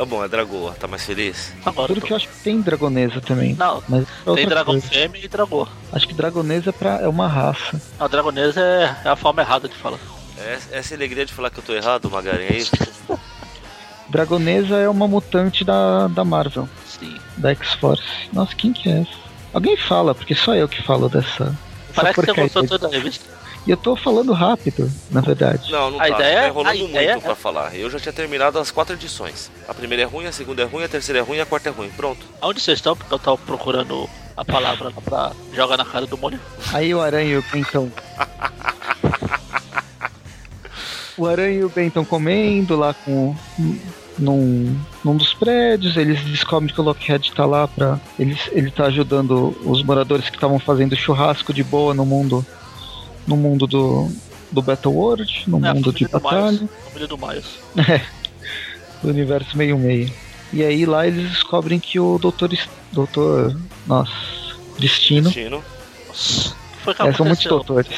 [0.01, 0.73] tá bom, é Dragoa.
[0.73, 1.53] Tá mais feliz?
[1.65, 1.89] Agora.
[1.89, 3.55] Tudo tô- que eu acho que tem dragonesa também.
[3.55, 4.87] Não, Mas é tem dragão coisa.
[4.89, 5.69] fêmea e dragoa.
[5.93, 7.81] Acho que dragonesa é, pra, é uma raça.
[7.99, 9.99] A dragonesa é, é a forma errada de falar.
[10.39, 12.73] É, essa é a alegria de falar que eu tô errado, Magari, é isso?
[14.09, 17.17] Dragonesa é uma mutante da, da Marvel, Sim.
[17.37, 18.03] da X-Force.
[18.33, 19.21] Nossa, quem que é essa?
[19.53, 21.55] Alguém fala, porque só eu que falo dessa.
[21.95, 23.25] Parece que você gostou toda a revista.
[23.67, 25.71] E eu tô falando rápido, na verdade.
[25.71, 26.09] Não, não A tá.
[26.11, 27.75] ideia- tá enrolando a ideia muito pra falar.
[27.77, 29.51] Eu já tinha terminado as quatro edições.
[29.69, 31.73] A primeira é ruim, a segunda é ruim, a terceira é ruim a quarta é
[31.73, 31.91] ruim.
[31.91, 32.25] Pronto.
[32.41, 32.97] Aonde vocês estão?
[32.97, 36.41] Porque eu tava procurando a palavra lá pra jogar na cara do molho.
[36.73, 37.91] Aí o Aranha e o Benton.
[41.17, 43.35] o Aranha e o Benton comendo lá com.
[44.19, 47.99] Num, num dos prédios, eles descobrem que o Lockhead tá lá pra.
[48.19, 52.45] Ele, ele tá ajudando os moradores que estavam fazendo churrasco de boa no mundo.
[53.27, 54.09] No mundo do.
[54.53, 56.69] Do Battle World, no É, mundo de batalha.
[56.87, 57.47] Família do Miles.
[59.01, 60.13] do universo meio meio.
[60.53, 62.51] E aí lá eles descobrem que o doutor.
[62.93, 63.57] Doutor.
[63.87, 64.11] Nossa.
[64.79, 65.29] Destino.
[65.31, 65.63] Destino.
[66.09, 66.55] Nossa.
[66.83, 67.97] Foi É, são muitos doutores.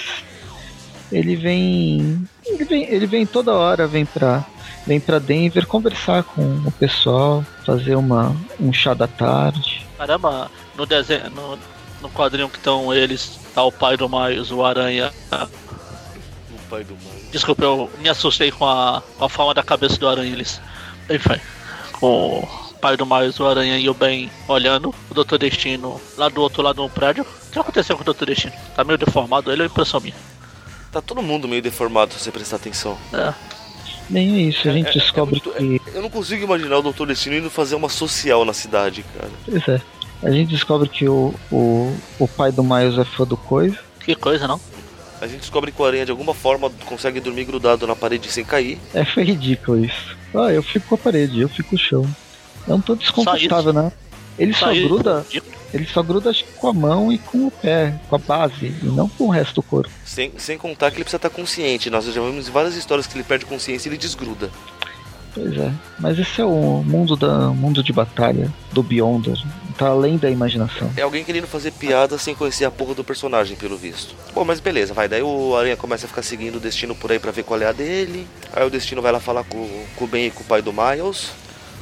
[1.11, 2.85] Ele vem, ele vem.
[2.85, 4.45] Ele vem toda hora, vem pra.
[4.87, 9.87] vem para Denver conversar com o pessoal, fazer uma, um chá da tarde.
[9.97, 11.59] Caramba, no desenho, no,
[12.03, 15.13] no quadrinho que estão eles, tá o pai do Miles, o Aranha.
[15.31, 17.31] O pai do Miles.
[17.31, 20.61] Desculpa, eu me assustei com a, com a forma da cabeça do Aranha, eles.
[21.09, 21.41] Enfim,
[21.99, 25.39] com o pai do Miles, o Aranha e o Ben olhando o Dr.
[25.39, 27.25] Destino lá do outro lado do prédio.
[27.49, 28.25] O que aconteceu com o Dr.
[28.27, 28.53] Destino?
[28.75, 30.15] Tá meio deformado, ele é impressão minha.
[30.91, 32.99] Tá todo mundo meio deformado se você prestar atenção.
[33.13, 33.33] É.
[34.09, 35.81] Bem, é isso, a gente É- é descobre muito- que.
[35.91, 37.07] é- eu não consigo imaginar o Dr.
[37.07, 39.31] Destino indo fazer uma social na cidade, cara.
[39.47, 39.81] Pois é.
[40.23, 43.79] A gente descobre que o, o, o pai do Miles é fã do coisa.
[44.01, 44.61] Que coisa, não?
[45.21, 48.45] A gente descobre que o Aranha de alguma forma consegue dormir grudado na parede sem
[48.45, 48.79] cair.
[48.93, 50.17] É, foi ridículo isso.
[50.35, 52.17] Ah, eu fico com a parede, eu fico com o chão.
[52.69, 53.93] É um todo desconfortável, né?
[54.39, 55.27] Ele só, Aí, gruda,
[55.75, 58.87] ele só gruda acho com a mão e com o pé, com a base, e
[58.87, 59.91] não com o resto do corpo.
[60.05, 61.91] Sem, sem contar que ele precisa estar consciente.
[61.91, 64.51] Nós já vimos várias histórias que ele perde consciência e ele desgruda.
[65.35, 65.73] Pois é.
[65.99, 69.37] Mas esse é o mundo da mundo de batalha do Beyonder.
[69.77, 70.91] Tá além da imaginação.
[70.97, 74.15] É alguém querendo fazer piada sem conhecer a porra do personagem, pelo visto.
[74.35, 75.09] Bom, mas beleza, vai.
[75.09, 77.67] Daí o Aranha começa a ficar seguindo o Destino por aí pra ver qual é
[77.67, 78.27] a dele.
[78.53, 80.73] Aí o Destino vai lá falar com, com o Ben e com o pai do
[80.73, 81.31] Miles.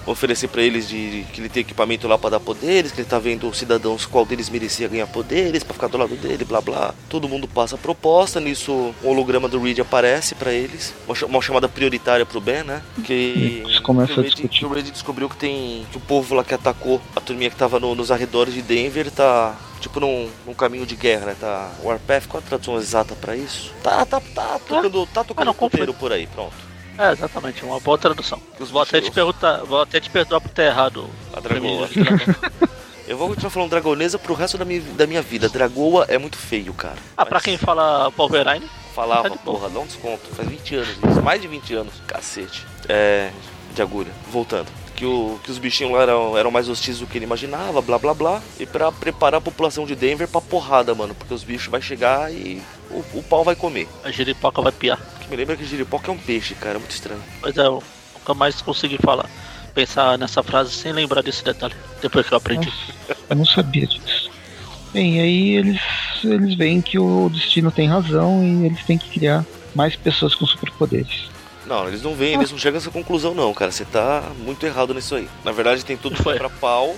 [0.07, 3.19] Oferecer pra eles de, que ele tem equipamento lá pra dar poderes, que ele tá
[3.19, 6.95] vendo os cidadãos qual deles merecia ganhar poderes pra ficar do lado dele, blá blá.
[7.09, 10.95] Todo mundo passa a proposta, nisso o holograma do Reed aparece pra eles.
[11.07, 12.83] Uma, uma chamada prioritária pro Ben, né?
[13.05, 14.59] Que, começam que o a Reed- discutir.
[14.59, 15.87] que o Reed descobriu que tem.
[15.91, 19.11] que o povo lá que atacou a turminha que tava no- nos arredores de Denver
[19.11, 19.57] tá.
[19.81, 21.37] Tipo num, num caminho de guerra, né?
[21.41, 21.71] Tá.
[21.83, 23.73] Warpath, qual a tradução exata pra isso?
[23.83, 26.53] Tá, tá, tá tocando, tá tocando não, puteiro por aí, pronto.
[27.01, 28.39] É, exatamente, uma boa tradução.
[28.59, 31.09] Os Vou até te perguntar, vou até te perdoar por ter errado.
[31.33, 31.89] A dragoa.
[33.09, 35.49] Eu vou continuar falando dragonesa pro resto da minha, da minha vida.
[35.49, 36.99] Dragoa é muito feio, cara.
[37.17, 40.29] Ah, pra Mas quem fala Wolverine, Falava, Tá porra, dá um desconto.
[40.35, 41.23] Faz 20 anos isso.
[41.23, 42.67] Mais de 20 anos, cacete.
[42.89, 43.31] É.
[43.75, 44.13] De agulha.
[44.31, 44.67] Voltando.
[44.95, 47.99] Que, o, que os bichinhos lá eram, eram mais hostis do que ele imaginava, blá
[47.99, 48.43] blá blá.
[48.59, 51.15] E pra preparar a população de Denver pra porrada, mano.
[51.15, 52.61] Porque os bichos vai chegar e
[52.91, 53.89] o, o pau vai comer.
[54.05, 54.99] a giripoca vai piar.
[54.99, 56.77] O que me lembra que giripoca é um peixe, cara.
[56.77, 57.23] É muito estranho.
[57.41, 57.83] Pois é, eu
[58.15, 59.29] nunca mais consegui falar.
[59.75, 61.75] Pensar nessa frase sem lembrar desse detalhe.
[62.03, 62.73] Depois que eu aprendi.
[63.29, 64.31] Eu não sabia disso.
[64.93, 65.81] Bem, aí eles,
[66.25, 70.45] eles veem que o destino tem razão e eles têm que criar mais pessoas com
[70.45, 71.31] superpoderes.
[71.65, 73.71] Não, eles não vêm, eles não chegam a essa conclusão, não, cara.
[73.71, 75.29] Você tá muito errado nisso aí.
[75.45, 76.37] Na verdade, tem tudo Foi.
[76.37, 76.97] pra pau.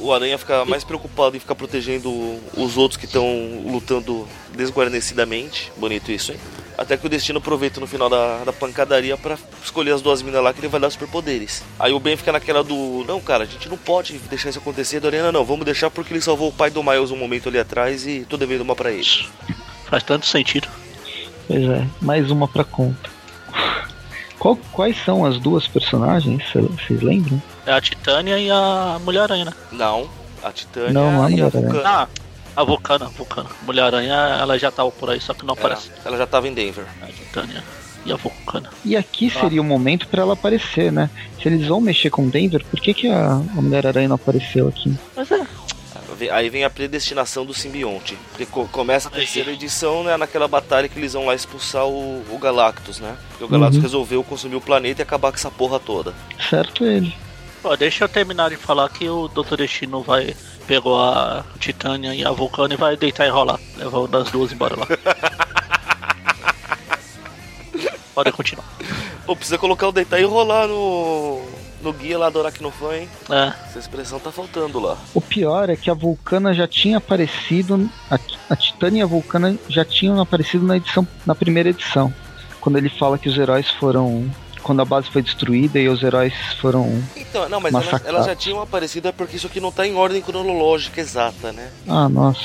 [0.00, 2.10] O Aranha fica mais preocupado em ficar protegendo
[2.56, 3.24] os outros que estão
[3.66, 4.26] lutando
[4.56, 5.72] desguarnecidamente.
[5.76, 6.38] Bonito isso, hein?
[6.76, 10.42] Até que o Destino aproveita no final da, da pancadaria pra escolher as duas minas
[10.42, 11.62] lá que ele vai dar superpoderes.
[11.78, 14.98] Aí o Ben fica naquela do: Não, cara, a gente não pode deixar isso acontecer.
[14.98, 18.06] Doriana, não, vamos deixar porque ele salvou o pai do Miles um momento ali atrás
[18.06, 19.06] e tô devendo uma pra ele.
[19.86, 20.66] Faz tanto sentido.
[21.46, 23.10] Pois é, mais uma pra conta.
[24.38, 26.42] Qual- quais são as duas personagens?
[26.50, 27.40] cê- Vocês lembram?
[27.66, 29.52] É a Titânia e a Mulher-Aranha, né?
[29.70, 30.08] Não,
[30.42, 31.48] a Titânia Não, não é a e a.
[31.48, 31.82] Vulcana.
[31.88, 32.08] Ah,
[32.56, 33.50] a Vulcana, Vulcana.
[33.62, 35.88] Mulher-Aranha, ela já tava por aí, só que não aparece.
[35.90, 36.84] Ela, ela já tava em Denver.
[37.02, 37.62] A Titânia
[38.04, 38.68] e a Vulcana.
[38.84, 39.40] E aqui Ah.
[39.40, 41.08] seria o momento pra ela aparecer, né?
[41.40, 44.92] Se eles vão mexer com Denver, por que, que a, a Mulher-Aranha não apareceu aqui?
[45.16, 45.46] Mas é,
[46.30, 48.16] Aí vem a predestinação do simbionte.
[48.30, 50.16] Porque co- começa a terceira edição, né?
[50.16, 53.16] Naquela batalha que eles vão lá expulsar o, o Galactus, né?
[53.30, 53.82] Porque o Galactus Uhum.
[53.82, 56.14] resolveu consumir o planeta e acabar com essa porra toda.
[56.48, 57.12] Certo ele.
[57.62, 59.56] Pô, deixa eu terminar de falar que o Dr.
[59.56, 60.34] Destino vai.
[60.66, 63.58] Pegou a Titânia e a Vulcana e vai deitar e rolar.
[63.76, 64.86] Levou das duas embora lá.
[68.14, 68.64] Pode continuar.
[69.24, 71.40] Pô, precisa colocar o deitar e rolar no,
[71.82, 73.08] no guia lá do Aracnofan, hein?
[73.30, 74.98] É, Essa expressão tá faltando lá.
[75.14, 77.88] O pior é que a Vulcana já tinha aparecido.
[78.10, 78.18] A,
[78.50, 82.12] a Titânia e a Vulcana já tinham aparecido na edição, na primeira edição.
[82.60, 84.30] Quando ele fala que os heróis foram.
[84.62, 87.02] Quando a base foi destruída e os heróis foram.
[87.16, 90.22] Então, não, mas elas, já tinham aparecido, é porque isso aqui não tá em ordem
[90.22, 91.70] cronológica exata, né?
[91.88, 92.40] Ah, nossa.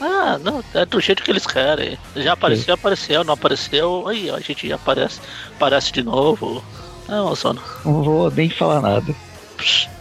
[0.00, 1.98] Ah, não, é do jeito que eles querem.
[2.16, 5.20] Já apareceu, apareceu, não apareceu, aí a gente aparece,
[5.56, 6.62] aparece de novo.
[7.08, 7.60] É uma zona.
[7.84, 9.14] Não vou nem falar nada.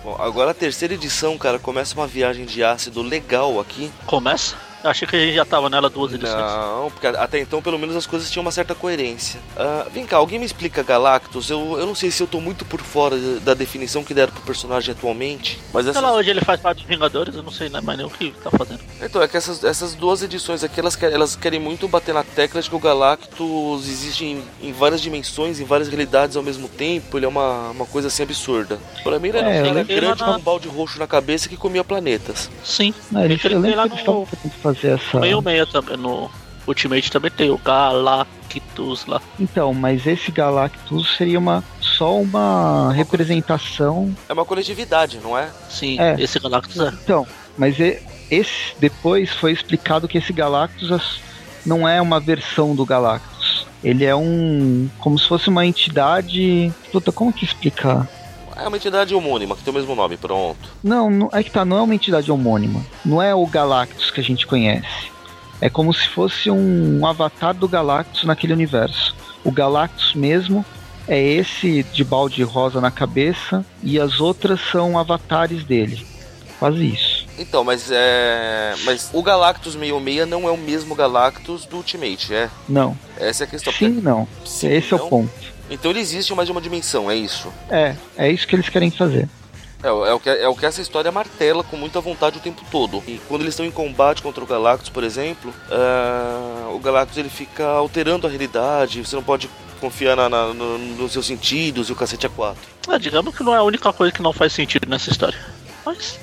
[0.04, 3.91] Bom, agora a terceira edição, cara, começa uma viagem de ácido legal aqui.
[4.06, 4.56] Começa?
[4.83, 6.35] Eu achei que a gente já tava nela duas edições.
[6.35, 9.39] Não, porque até então pelo menos as coisas tinham uma certa coerência.
[9.55, 11.49] Ah, vem cá, alguém me explica Galactus?
[11.49, 14.41] Eu, eu não sei se eu tô muito por fora da definição que deram pro
[14.41, 17.69] personagem atualmente, mas Sei essas, lá, hoje ele faz parte dos Vingadores, eu não sei
[17.69, 18.81] né, mais nem o que tá fazendo.
[19.01, 22.23] então é que essas, essas duas edições aqui elas, querem- elas querem muito bater na
[22.23, 26.67] tecla de que o Galactus existe em, em várias dimensões, em várias realidades ao mesmo
[26.67, 27.17] tempo.
[27.17, 28.77] Ele é uma, uma coisa assim absurda.
[29.01, 31.55] Pra mim ele era, É, eu- grande eu- com um balde roxo na cabeça que
[31.55, 32.49] comia planetas.
[32.65, 35.19] Sim, Não, ele eu tem lembro lá que eles estavam no tentando fazer essa.
[35.19, 36.29] meio meia também, no
[36.65, 39.21] Ultimate também tem o Galactus lá.
[39.39, 44.15] Então, mas esse Galactus seria uma só uma representação.
[44.27, 45.49] É uma coletividade, não é?
[45.69, 46.15] Sim, É.
[46.19, 46.89] esse Galactus é.
[47.03, 47.75] Então, mas
[48.31, 51.19] esse depois foi explicado que esse Galactus
[51.65, 53.67] não é uma versão do Galactus.
[53.83, 54.89] Ele é um.
[54.99, 56.71] como se fosse uma entidade.
[56.91, 58.07] Puta, como que explicar?
[58.57, 60.69] É uma entidade homônima, que tem o mesmo nome, pronto.
[60.83, 62.83] Não, não, é que tá, não é uma entidade homônima.
[63.05, 65.11] Não é o Galactus que a gente conhece.
[65.61, 69.15] É como se fosse um avatar do Galactus naquele universo.
[69.43, 70.65] O Galactus mesmo
[71.07, 76.05] é esse de balde rosa na cabeça e as outras são avatares dele.
[76.59, 77.25] Quase isso.
[77.37, 78.73] Então, mas é.
[78.85, 82.49] Mas o Galactus 66 não é o mesmo Galactus do Ultimate, é?
[82.69, 82.97] Não.
[83.17, 83.73] Essa é a questão.
[83.73, 84.27] Sim, não.
[84.45, 85.05] Sim, Esse é não?
[85.05, 85.52] o ponto.
[85.73, 87.51] Então ele existe mais de uma dimensão, é isso.
[87.69, 89.27] É, é isso que eles querem fazer.
[89.81, 92.41] É, o- é o que, é o que essa história martela com muita vontade o
[92.41, 93.03] tempo todo.
[93.07, 97.27] E quando eles estão em combate contra o Galactus, por exemplo, ah, o Galactus ele
[97.29, 99.01] fica alterando a realidade.
[99.05, 99.49] Você não pode
[99.81, 102.62] confiar na, na- no- nos seus sentidos e o cacete a quatro.
[102.88, 105.38] Ah, digamos que não é a única coisa que não faz sentido nessa história.
[105.86, 106.17] Mas.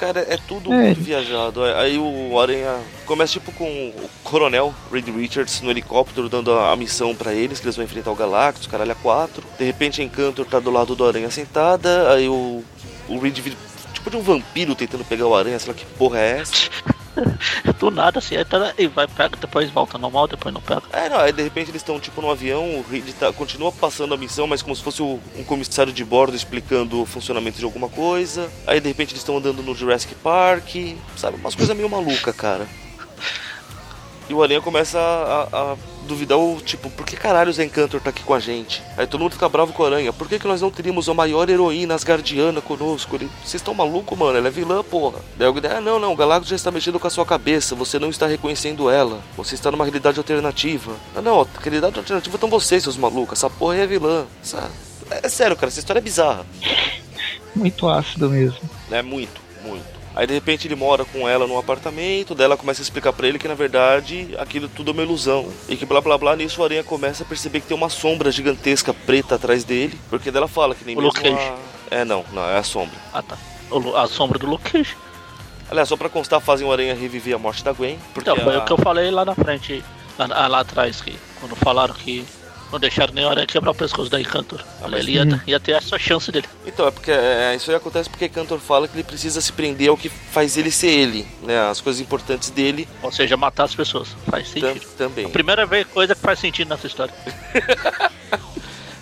[0.00, 0.76] Cara, é tudo É.
[0.86, 1.62] muito viajado.
[1.62, 7.14] Aí o Aranha começa tipo com o Coronel Reed Richards no helicóptero dando a, missão
[7.14, 9.44] pra eles, que eles vão enfrentar o Galactus, caralho, a quatro.
[9.58, 12.64] De repente a Encantor tá do lado do Aranha sentada, aí o,
[13.10, 13.56] o Reed vira
[13.92, 16.54] tipo de um vampiro tentando pegar o Aranha, sei lá que porra é essa.
[17.78, 20.82] Do nada, assim, aí tá, e vai, pega, depois volta normal, depois não pega.
[20.92, 24.14] É, não, aí de repente eles estão tipo no avião, o Reed tá, continua passando
[24.14, 27.64] a missão, mas como se fosse o- um comissário de bordo explicando o funcionamento de
[27.64, 28.50] alguma coisa.
[28.66, 30.68] Aí de repente eles estão andando no Jurassic Park,
[31.16, 31.36] sabe?
[31.38, 32.66] Umas coisas meio maluca, cara.
[34.30, 37.68] E o Aranha começa a, a- a duvidar o tipo, por que caralho o Zen
[37.68, 38.80] Cantor tá aqui com a gente?
[38.96, 41.14] Aí todo mundo fica bravo com o Aranha, por que, que nós não teríamos a
[41.14, 43.16] maior heroína asgardiana conosco?
[43.16, 44.38] Ele, vocês estão malucos, mano?
[44.38, 45.18] Ela é vilã, porra.
[45.36, 47.98] Daí alguém, ah, não, não, o Galactus já está mexendo com a sua cabeça, você
[47.98, 50.92] não está reconhecendo ela, você está numa realidade alternativa.
[51.14, 54.26] Ah, não, a realidade alternativa estão vocês, seus malucos, essa porra é vilã.
[55.10, 56.46] É, é sério, cara, essa história é bizarra.
[57.54, 58.58] Muito ácido mesmo.
[58.92, 59.99] É muito, muito.
[60.14, 63.28] Aí de repente ele mora com ela num apartamento, daí ela começa a explicar pra
[63.28, 65.48] ele que na verdade aquilo tudo é uma ilusão.
[65.68, 68.30] E que blá blá blá, nisso o Aranha começa a perceber que tem uma sombra
[68.32, 69.98] gigantesca preta atrás dele.
[70.10, 71.94] Porque daí ela fala que nem O mesmo a...
[71.94, 72.96] É não, não, é a sombra.
[73.12, 73.36] Ah tá.
[73.96, 74.96] A sombra do Luke Cage.
[75.70, 77.96] Aliás, só pra constar, fazem o Aranha reviver a morte da Gwen.
[78.12, 79.84] Porque Então, foi a- o que eu falei lá na frente,
[80.18, 82.24] lá, lá atrás, que quando falaram que
[82.72, 84.60] não deixaram nem a aranha quebrar o pescoço da Encantor.
[84.82, 86.46] Ah, mas- ele ia, ia ter essa chance dele.
[86.66, 89.88] Então, é porque é, isso aí acontece porque Cantor fala que ele precisa se prender
[89.90, 91.68] ao que faz ele ser ele, né?
[91.68, 94.08] As coisas importantes dele Ou seja, matar as pessoas.
[94.30, 94.86] Faz tam- sentido.
[94.96, 95.26] também.
[95.26, 97.12] A primeira vez, coisa que faz sentido nessa história.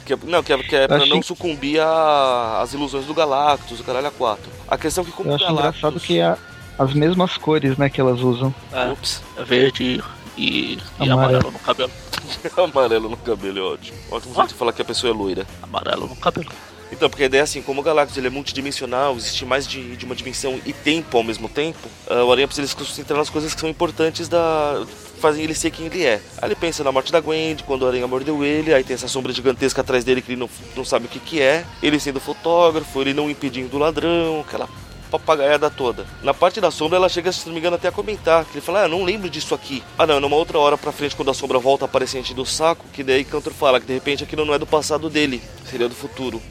[0.04, 3.78] Que é- não, que é, que é pra não sucumbir a- às ilusões do Galactus,
[3.80, 4.42] o caralho a 4.
[4.66, 5.68] A questão é que como Eu o acho Galactus...
[5.78, 6.34] engraçado que é
[6.78, 8.54] as mesmas cores, né, que elas usam.
[8.72, 10.02] É, Ups, é verde
[10.34, 11.12] e, e Amarelo.
[11.20, 11.90] amarelo no cabelo.
[12.56, 13.98] amarelo no cabelo é ótimo.
[14.10, 15.46] Ótimo jeito de falar que a pessoa é loira.
[15.62, 16.50] Amarelo no cabelo.
[16.90, 19.96] Então, porque a ideia é assim, como o Galactus ele é multidimensional, existe mais de,
[19.96, 23.28] de uma dimensão e tempo ao mesmo tempo, ah, o Aranha precisa se concentrar nas
[23.28, 24.82] coisas que são importantes da...
[25.20, 26.22] fazem ele ser quem ele é.
[26.38, 29.06] Aí ele pensa na morte da Gwen, quando o Aranha mordeu ele, aí tem essa
[29.06, 32.20] sombra gigantesca atrás dele que ele não, não sabe o que que é, ele sendo
[32.20, 34.68] fotógrafo, ele não impedindo o ladrão, aquela
[35.08, 36.06] papagaiada toda.
[36.22, 38.44] Na parte da sombra, ela chega, se não me engano, até a comentar.
[38.44, 39.82] Que ele fala, ah, não lembro disso aqui.
[39.98, 42.84] Ah, não, numa outra hora pra frente, quando a sombra volta a aparecer do saco,
[42.92, 45.94] que daí Cantor fala que de repente aquilo não é do passado dele, seria do
[45.94, 46.42] futuro.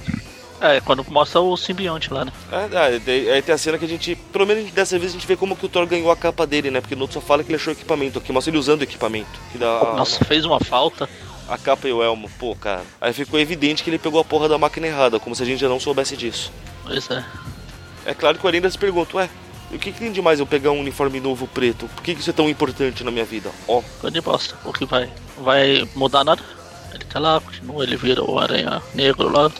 [0.59, 2.31] É, quando mostra o simbionte lá, né?
[2.51, 5.13] É, é, daí- aí tem a cena que a gente, pelo menos dessa vez, a
[5.13, 6.81] gente vê como que o Thor ganhou a capa dele, né?
[6.81, 9.29] Porque no outro só fala que ele achou equipamento aqui, mostra ele usando equipamento.
[9.51, 11.07] Que dá Nossa, fez uma falta.
[11.47, 12.81] a capa e o elmo, pô, cara.
[12.99, 15.59] Aí ficou evidente que ele pegou a porra da máquina errada, como se a gente
[15.59, 16.51] já não soubesse disso.
[16.83, 17.23] Pois é.
[18.07, 19.29] É claro que o Arinda se pergunta, ué,
[19.71, 21.87] e o que, que tem de mais eu pegar um uniforme novo preto?
[21.93, 23.51] Por que, que isso é tão importante na minha vida?
[23.67, 24.55] Ó, Coisa de bosta.
[24.63, 26.41] O que vai, vai mudar nada?
[26.93, 29.51] Ele tá lá, continua, ele vira o aranha negro lá.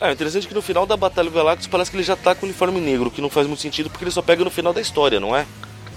[0.00, 2.46] é interessante que no final da Batalha do Galactus parece que ele já tá com
[2.46, 4.80] o uniforme negro, que não faz muito sentido porque ele só pega no final da
[4.80, 5.46] história, não é?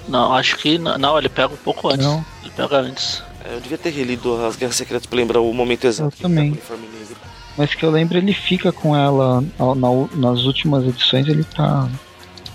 [0.08, 2.06] Não, acho que n- não, ele pega um pouco antes.
[2.06, 2.26] Não.
[2.42, 3.24] Ele pega antes.
[3.46, 6.10] É, Eu devia ter relido as Guerras Secretas pra lembrar o momento exato.
[6.10, 6.42] Eu que ele tá
[7.60, 11.90] Mas que eu lembro, ele fica com ela na- nas últimas edições, ele tá.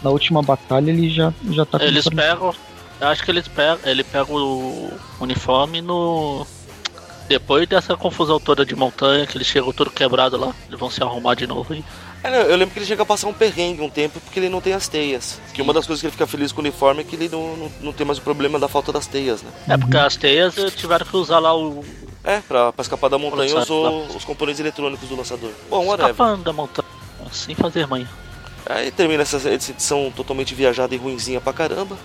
[0.02, 2.54] Na última batalha ele já, já tá com Eles pegam.
[3.00, 3.78] Eu acho que eles pegam.
[3.84, 4.90] Ele pega o
[5.20, 6.46] uniforme no.
[7.28, 11.02] Depois dessa confusão toda de montanha, que eles chegam todo quebrado lá, eles vão se
[11.02, 11.84] arrumar de novo e.
[12.22, 14.48] É, não, eu lembro que ele chega a passar um perrengue um tempo porque ele
[14.48, 15.38] não tem as teias.
[15.52, 17.54] Que uma das coisas que ele fica feliz com o uniforme é que ele não,
[17.56, 19.50] não, não tem mais o problema da falta das teias, né?
[19.68, 21.84] É porque as teias eh, tiveram que usar lá o.
[22.24, 25.50] É, pra, pra escapar da montanha usou os componentes eletrônicos do lançador.
[25.68, 26.12] Bom, whatever.
[26.12, 26.88] escapando da montanha.
[27.30, 28.08] Sem fazer manha.
[28.66, 31.98] Aí termina essa edição totalmente viajada e ruinzinha pra caramba.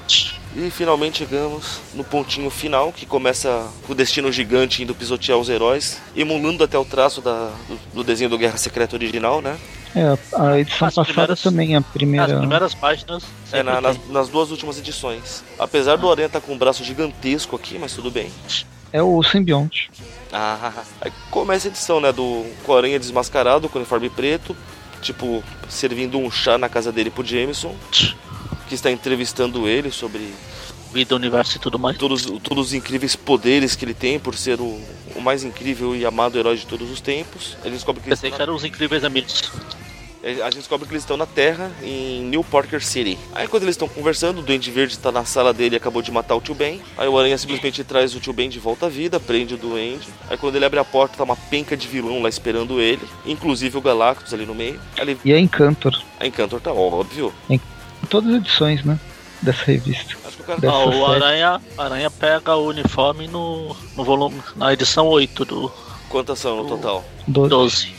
[0.58, 5.48] E finalmente chegamos no pontinho final, que começa com o destino gigante indo pisotear os
[5.48, 9.58] heróis, emulando até o traço da, do, do desenho do Guerra Secreta original, né?
[9.96, 12.38] É, a edição As passada primeiras- também, a As primeira.
[12.38, 13.24] primeiras páginas.
[13.54, 15.44] É, na- nas, nas duas últimas edições.
[15.58, 18.30] Apesar do Aranha estar com um braço gigantesco aqui, mas tudo bem.
[18.92, 19.90] É o simbionte.
[20.32, 22.12] Ah, aí começa a edição, né?
[22.12, 24.56] Do Aranha desmascarado, com o uniforme preto,
[25.02, 27.76] tipo, servindo um chá na casa dele pro Jameson,
[28.68, 30.34] que está entrevistando ele sobre
[30.92, 31.98] Vida, universo e tudo mais.
[31.98, 34.82] todos, todos os incríveis poderes que ele tem por ser o,
[35.16, 37.56] o mais incrível e amado herói de todos os tempos.
[37.64, 39.52] Gente descobre que Pensei estão que eram os incríveis amigos.
[40.24, 43.18] A gente descobre que eles estão na Terra, em New Parker City.
[43.34, 46.12] Aí quando eles estão conversando, o Duende Verde está na sala dele e acabou de
[46.12, 46.82] matar o tio Ben.
[46.98, 50.08] Aí o Aranha simplesmente traz o tio Ben de volta à vida, prende o Duende.
[50.30, 53.78] Aí quando ele abre a porta, tá uma penca de vilão lá esperando ele, inclusive
[53.78, 54.80] o Galactus ali no meio.
[54.98, 56.02] Ele, E a Encantor.
[56.20, 57.34] a Encantor tá óbvio.
[57.50, 57.60] Em
[58.10, 59.00] todas as edições, né?
[59.42, 60.18] Dessa revista.
[60.26, 61.06] Acho que o cara Dessa Ah, o.
[61.06, 65.72] Aranha, Aranha pega o uniforme no, no volume, na edição 8 do
[66.10, 67.06] Quantas são no total?
[67.28, 67.50] 12.
[67.50, 67.99] 12.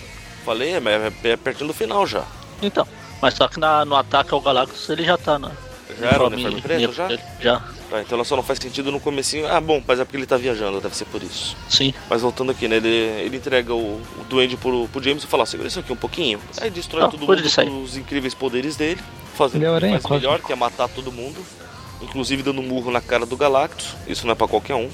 [0.51, 2.24] Falei, é, é, é pertinho do final já.
[2.61, 2.84] Então,
[3.22, 5.53] mas só que na, no ataque ao Galactus ele já tá na.
[5.96, 7.09] Já era o uniforme preto já?
[7.40, 9.46] Já, Tá, então ela só não faz sentido no comecinho.
[9.46, 11.57] Ah, bom, mas é porque ele tá viajando, deve ser por isso.
[11.68, 11.94] sim.
[12.09, 12.78] Mas voltando aqui, né?
[12.78, 15.96] Ele, ele entrega o, o duende pro, pro James e fala: segura isso aqui um
[15.96, 16.40] pouquinho.
[16.61, 19.01] Aí destrói todo cuida mundo com os incríveis poderes dele,
[19.36, 21.40] fazendo o que faz melhor, que é matar todo mundo.
[22.03, 23.94] Inclusive dando um murro na cara do Galactus.
[24.09, 24.90] Isso não é pra qualquer um.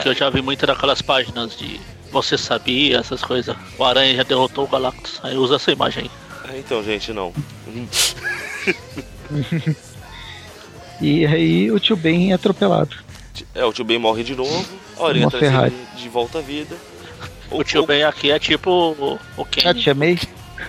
[0.00, 1.80] Que eu já vi muito daquelas páginas de
[2.12, 3.56] você sabia, essas coisas.
[3.78, 5.18] O Aranha já derrotou o Galactus.
[5.22, 6.54] Aí usa essa imagem aí.
[6.54, 7.32] É, então, gente, não.
[11.00, 12.96] E aí o tio Ben é atropelado.
[13.54, 14.64] É, o tio Ben morre de novo.
[15.00, 15.74] A Aranha Uma traz Ferrari.
[15.74, 16.76] ele de volta à vida.
[17.50, 19.68] O tio Ben aqui é tipo o, o Ken.
[19.68, 20.18] Ah, tia May?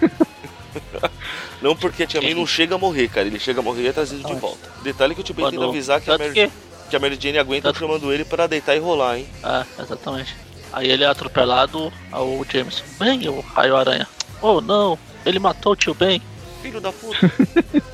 [1.61, 3.25] Não porque a Tia May não chega a morrer, cara.
[3.27, 4.69] Ele chega a morrer e é trazido de volta.
[4.83, 6.51] Detalhe que o tio Ben Quando- tenta avisar que a, Mary, que-
[6.89, 9.27] que a Mary Jane aguenta Tanto- chamando ele para deitar e rolar, hein?
[9.43, 10.35] É, exatamente.
[10.74, 12.84] Aí ele é atropelado ao James.
[12.97, 14.07] Bem, o Raio Aranha.
[14.41, 16.19] Oh não, ele matou o tio Ben.
[16.63, 17.17] Filho da puta.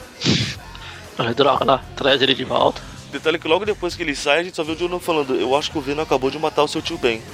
[1.20, 2.82] Aí, Droga lá, traz ele de volta.
[3.12, 5.54] Detalhe que logo depois que ele sai, a gente só vê o Jonah falando: Eu
[5.56, 7.22] acho que o Venom acabou de matar o seu tio Ben.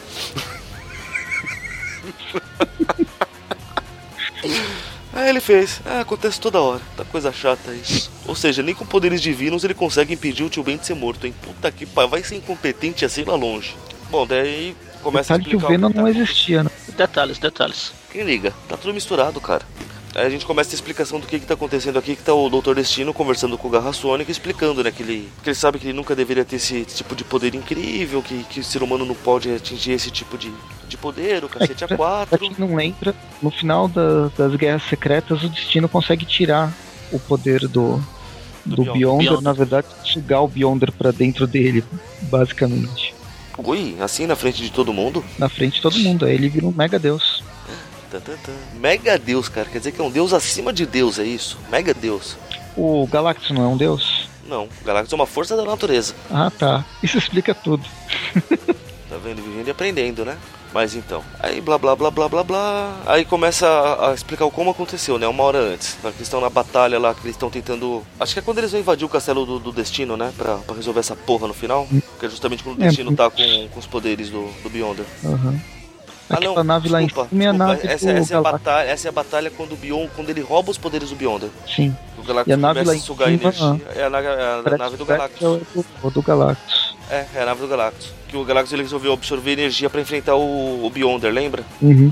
[5.14, 5.80] Aí ele fez.
[5.86, 6.82] Ah, acontece toda hora.
[6.98, 8.12] Tá coisa chata isso.
[8.28, 11.28] Ou seja, nem com poderes divinos ele consegue impedir o tio Ben de ser morto,
[11.28, 11.36] hein?
[11.42, 13.76] Puta que pariu, vai ser incompetente assim lá longe.
[14.10, 14.76] Bom, daí
[15.06, 16.70] começa a Detalhe que o explicar Venom não existia, né?
[16.98, 17.94] Detalhes, detalhes.
[18.12, 18.54] Quem liga?
[18.68, 19.62] Tá tudo misturado, cara.
[20.16, 22.50] Aí a gente começa a explicação do que que tá acontecendo aqui, que tá o
[22.50, 22.74] Dr.
[22.74, 25.94] Destino conversando com o Garra Sônica, explicando, né, que ele, que ele sabe que ele
[25.94, 29.54] nunca deveria ter esse tipo de poder incrível, que, que o ser humano não pode
[29.54, 30.54] atingir esse tipo de,
[30.88, 32.28] de poder, o cacete É, pra- A4.
[32.28, 36.72] Pra quem não lembra, no final da- das Guerras Secretas, o Destino consegue tirar
[37.12, 38.02] o poder do,
[38.66, 38.94] Do do, Beyonder.
[38.94, 39.42] Beyonder, Beyonder.
[39.44, 41.84] na verdade, sugar o Beyonder pra dentro dele,
[42.22, 43.05] basicamente.
[43.58, 45.24] Ui, assim na frente de todo mundo?
[45.38, 47.44] Na frente de todo mundo, aí ele vira um mega deus.
[48.80, 51.58] Mega Deus, cara, quer dizer que é um Deus acima de Deus, é isso?
[51.70, 52.38] Mega Deus.
[52.78, 54.30] O Galactus não é um deus?
[54.48, 56.14] Não, o Galactus é uma força da natureza.
[56.32, 56.86] Ah, tá.
[57.02, 57.84] Isso explica tudo.
[59.08, 59.42] Tá vendo?
[59.42, 60.36] Vivendo e aprendendo, né?
[60.76, 61.24] Mas então.
[61.40, 62.94] Aí blá blá blá blá blá blá.
[63.06, 65.26] Aí começa a, a explicar como aconteceu, né?
[65.26, 65.98] Uma hora antes.
[66.04, 68.04] Na questão na batalha lá, que eles estão tentando.
[68.20, 70.34] Acho que é quando eles vão invadir o castelo do, do destino, né?
[70.38, 71.88] Pra, pra resolver essa porra no final.
[72.20, 75.06] Que é justamente quando o É, destino tá com, com os poderes do, do Beyonder.
[75.24, 75.58] Aham.
[76.30, 77.74] Ah, não, nave lá em desculpa, cima é a desculpa.
[77.74, 80.42] nave essa, essa, é a batalha, essa é a batalha quando o Beyond, quando ele
[80.42, 81.50] rouba os poderes do Beyonder.
[81.74, 81.96] Sim.
[82.18, 83.82] O Galactus E a nave lá a em sugar cima, energia.
[83.96, 85.42] É a, é a Parece nave do que é Galactus.
[85.42, 86.85] o do, o do Galactus.
[87.10, 88.14] É, é a nave do Galactus.
[88.28, 91.64] Que o Galactus ele resolveu absorver energia pra enfrentar o, o Beyonder, lembra?
[91.82, 92.12] Uhum.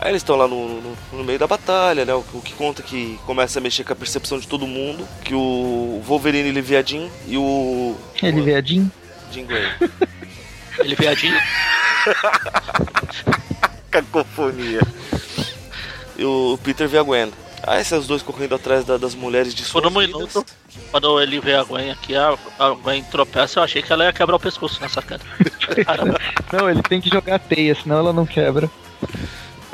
[0.00, 2.14] Aí eles estão lá no, no, no meio da batalha, né?
[2.14, 5.06] O, o que conta que começa a mexer com a percepção de todo mundo.
[5.24, 7.96] Que o Wolverine ele é viadinho e o.
[8.22, 8.90] Ele viadinho.
[9.30, 9.66] Jean Grey.
[10.78, 11.36] Ele viadinho.
[13.90, 14.80] Cacofonia.
[16.16, 17.32] E o Peter vê a Gwen.
[17.66, 20.06] Aí esses dois correndo atrás da- das mulheres de Por um vidas.
[20.06, 20.46] minuto,
[20.90, 24.12] quando ele vê a Gwen aqui, a, a Gwen tropeça, eu achei que ela ia
[24.12, 25.22] quebrar o pescoço nessa queda.
[26.52, 28.70] Não, ele tem que jogar a teia, senão ela não quebra.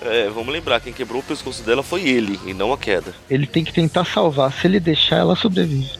[0.02, 3.14] É, vamos lembrar, quem quebrou o pescoço dela foi ele, e não a queda.
[3.30, 4.52] Ele tem que tentar salvar.
[4.52, 5.90] Se ele deixar, ela sobrevive.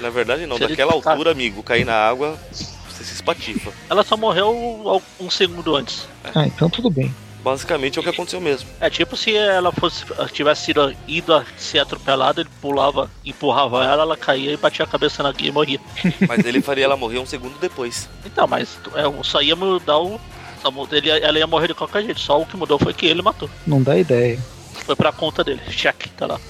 [0.00, 3.70] Na verdade não, Se daquela altura, amigo, cair na água, você se espatifa.
[3.88, 6.08] ela só morreu um segundo antes.
[6.34, 7.14] Ah, então tudo bem.
[7.42, 8.68] Basicamente é o que aconteceu mesmo.
[8.80, 14.02] É tipo se ela fosse tivesse sido ido a ser atropelada, ele pulava, empurrava ela,
[14.02, 15.80] ela caía e batia a cabeça na guia e morria.
[16.28, 18.08] Mas ele faria ela morrer um segundo depois.
[18.24, 20.20] Então, mas é, só ia mudar o.
[20.62, 23.06] só muda- Ele, ela ia morrer de qualquer jeito, só o que mudou foi que
[23.06, 23.50] ele matou.
[23.66, 24.38] Não dá ideia.
[24.86, 26.40] Foi pra conta dele, cheque, tá lá.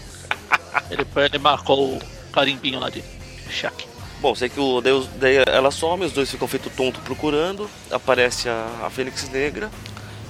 [0.90, 3.03] Ele, ele marcou o carimbinho lá de
[3.51, 3.86] cheque.
[4.20, 8.49] Bom, sei que o Deus, daí ela some, os dois ficam feito tonto procurando, aparece
[8.49, 9.70] a, a Fênix Negra.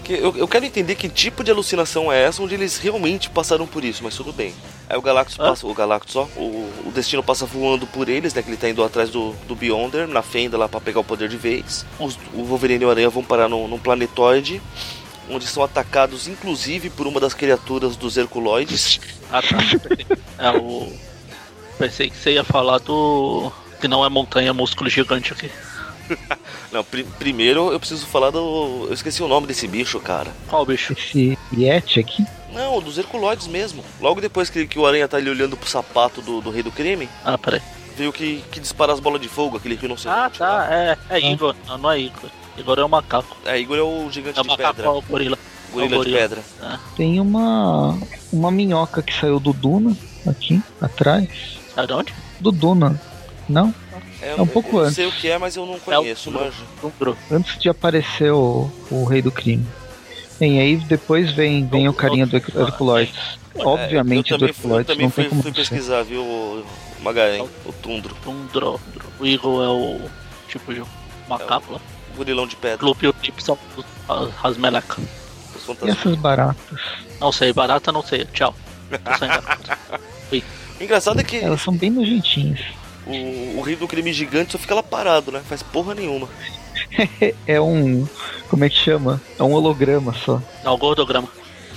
[0.04, 3.66] Que eu, eu quero entender que tipo de alucinação é essa onde eles realmente passaram
[3.66, 4.52] por isso, mas tudo bem.
[4.88, 5.44] Aí o Galactus Hã?
[5.50, 8.68] passa, o Galactus, ó, o, o Destino passa voando por eles, né, que ele tá
[8.68, 11.86] indo atrás do, do Beyonder, na fenda lá pra pegar o poder de vez.
[12.00, 14.60] Os- o Wolverine e o Aranha vão parar num, num planetoide,
[15.30, 19.00] onde são atacados inclusive por uma das criaturas dos Herculoides.
[19.30, 19.56] Ah, tá.
[20.38, 20.92] É o.
[21.78, 23.50] Pensei que você ia falar do.
[23.80, 25.50] Que não é montanha, é músculo gigante aqui.
[26.72, 28.86] Não, pri- primeiro eu preciso falar do.
[28.88, 30.30] Eu esqueci o nome desse bicho, cara.
[30.48, 30.92] Qual bicho?
[30.92, 33.84] Esse Yeti aqui, Não, dos Herculoides mesmo.
[34.00, 36.70] Logo depois que, que o Aranha tá ali olhando pro sapato do, do Rei do
[36.72, 37.60] Crime, Ah, peraí.
[37.96, 40.18] veio que, que dispara as bolas de fogo, aquele rinoceronte.
[40.22, 40.46] Ah, tá.
[40.52, 40.74] lá.
[40.74, 41.54] É, é Igor.
[41.66, 42.30] Não, não é Igor.
[42.56, 43.36] Igor é o macaco.
[43.44, 44.86] É, Igor é o gigante É o de macaco pedra.
[44.86, 45.38] é o gorila.
[45.72, 46.18] Gorila é o de gorila.
[46.18, 46.42] pedra.
[46.96, 47.98] tem uma
[48.32, 49.96] uma minhoca que saiu do Duna
[50.26, 51.28] aqui atrás.
[51.74, 52.14] Sabe de onde?
[52.40, 53.00] Do Duna.
[53.48, 53.74] Não?
[54.22, 54.94] É, um pouco eu antes.
[54.94, 56.44] sei o que é, mas eu não É o conheço, Tundro.
[56.44, 56.56] manja.
[56.80, 57.16] Tundro.
[57.30, 59.66] Antes de aparecer o, o Rei do Crime.
[60.38, 63.14] Bem, aí depois vem, vem o carinha do Herc- Herculoides.
[63.56, 66.64] Obviamente é, eu do eu Herculoides também não tem fui, como fui pesquisar, viu,
[67.00, 68.80] Magaen, o Tundro, Tundro.
[69.20, 70.00] O Igor é o.
[70.48, 70.82] Tipo de
[71.28, 71.80] macaco lá.
[72.12, 73.56] o gorilão de pedra, Clube e o Tip são
[74.08, 74.98] as- as melecas.
[75.54, 76.78] os E essas baratas?
[77.20, 78.24] Não sei, barata não sei.
[78.26, 78.54] Tchau.
[80.80, 82.60] Engraçado é que Elas são bem nojentinhas.
[83.06, 85.42] O, o Rei do Crime gigante só fica lá parado, né?
[85.48, 86.28] Faz porra nenhuma.
[87.46, 88.06] É um.
[88.48, 89.20] Como é que chama?
[89.38, 90.40] É um holograma só.
[90.64, 91.28] É o gordograma.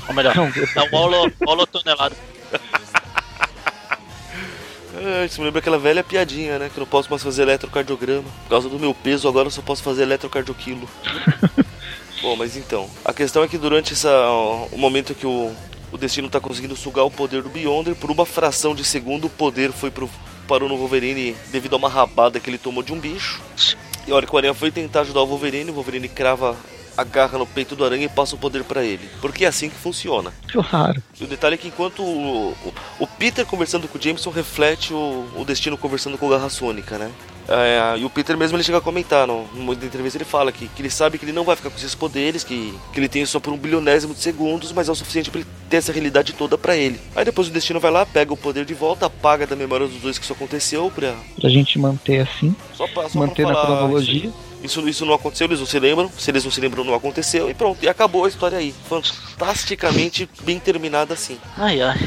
[0.08, 2.16] Ou melhor, Não, é um holo, holotonelado.
[4.98, 6.70] Ah, isso me lembra aquela velha piadinha, né?
[6.70, 8.24] Que eu não posso mais fazer eletrocardiograma.
[8.44, 10.88] Por causa do meu peso, agora eu só posso fazer eletrocardioquilo.
[12.22, 12.90] Bom, mas então.
[13.04, 14.10] A questão é que durante essa,
[14.72, 15.52] o momento que o,
[15.92, 19.30] o Destino tá conseguindo sugar o poder do Beyonder, por uma fração de segundo, o
[19.30, 20.10] poder foi pro,
[20.48, 23.42] parou no Wolverine devido a uma rabada que ele tomou de um bicho.
[24.08, 26.56] E a hora que o Aranha foi tentar ajudar o Wolverine, o Wolverine crava
[26.98, 29.10] a garra no peito do Aranha e passa o poder pra ele.
[29.20, 30.34] Porque é assim que funciona.
[30.52, 31.02] claro.
[31.20, 34.94] E o detalhe é que enquanto o, o, o Peter conversando com o Jameson reflete
[34.94, 37.12] o, o Destino conversando com o Garra Sônica, né?
[37.48, 40.68] É, e o Peter mesmo ele chega a comentar, no, numa entrevista ele fala que,
[40.68, 43.26] que ele sabe que ele não vai ficar com esses poderes, que, que ele tem
[43.26, 46.34] só por um bilionésimo de segundos, mas é o suficiente pra ele ter essa realidade
[46.34, 47.00] toda pra ele.
[47.16, 50.02] Aí depois o Destino vai lá, pega o poder de volta, apaga da memória dos
[50.02, 52.56] dois que isso aconteceu, pra, Pra gente manter assim.
[52.74, 54.32] só pra, só manter pra na falar cronologia.
[54.64, 56.10] Isso, isso, isso não aconteceu, eles não se lembram.
[56.18, 57.50] Se eles não se lembram, não aconteceu.
[57.50, 58.74] E pronto, e acabou a história aí.
[58.90, 61.38] Fantasticamente bem terminada assim.
[61.58, 61.98] Ai, ai.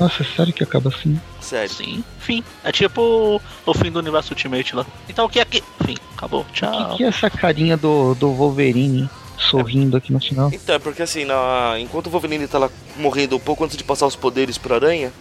[0.00, 1.20] Nossa, sério que acaba assim?
[1.52, 1.68] Sério.
[1.68, 2.42] Sim, fim.
[2.64, 4.86] É tipo o fim do universo Ultimate lá.
[5.06, 5.62] Então o que é que.
[5.84, 6.40] Fim, acabou.
[6.40, 6.96] O que, Tchau.
[6.96, 10.50] que é essa carinha do, do Wolverine sorrindo aqui no final?
[10.50, 11.74] Então, é porque assim, na...
[11.78, 15.12] enquanto o Wolverine tá lá morrendo um pouco antes de passar os poderes pro Aranha,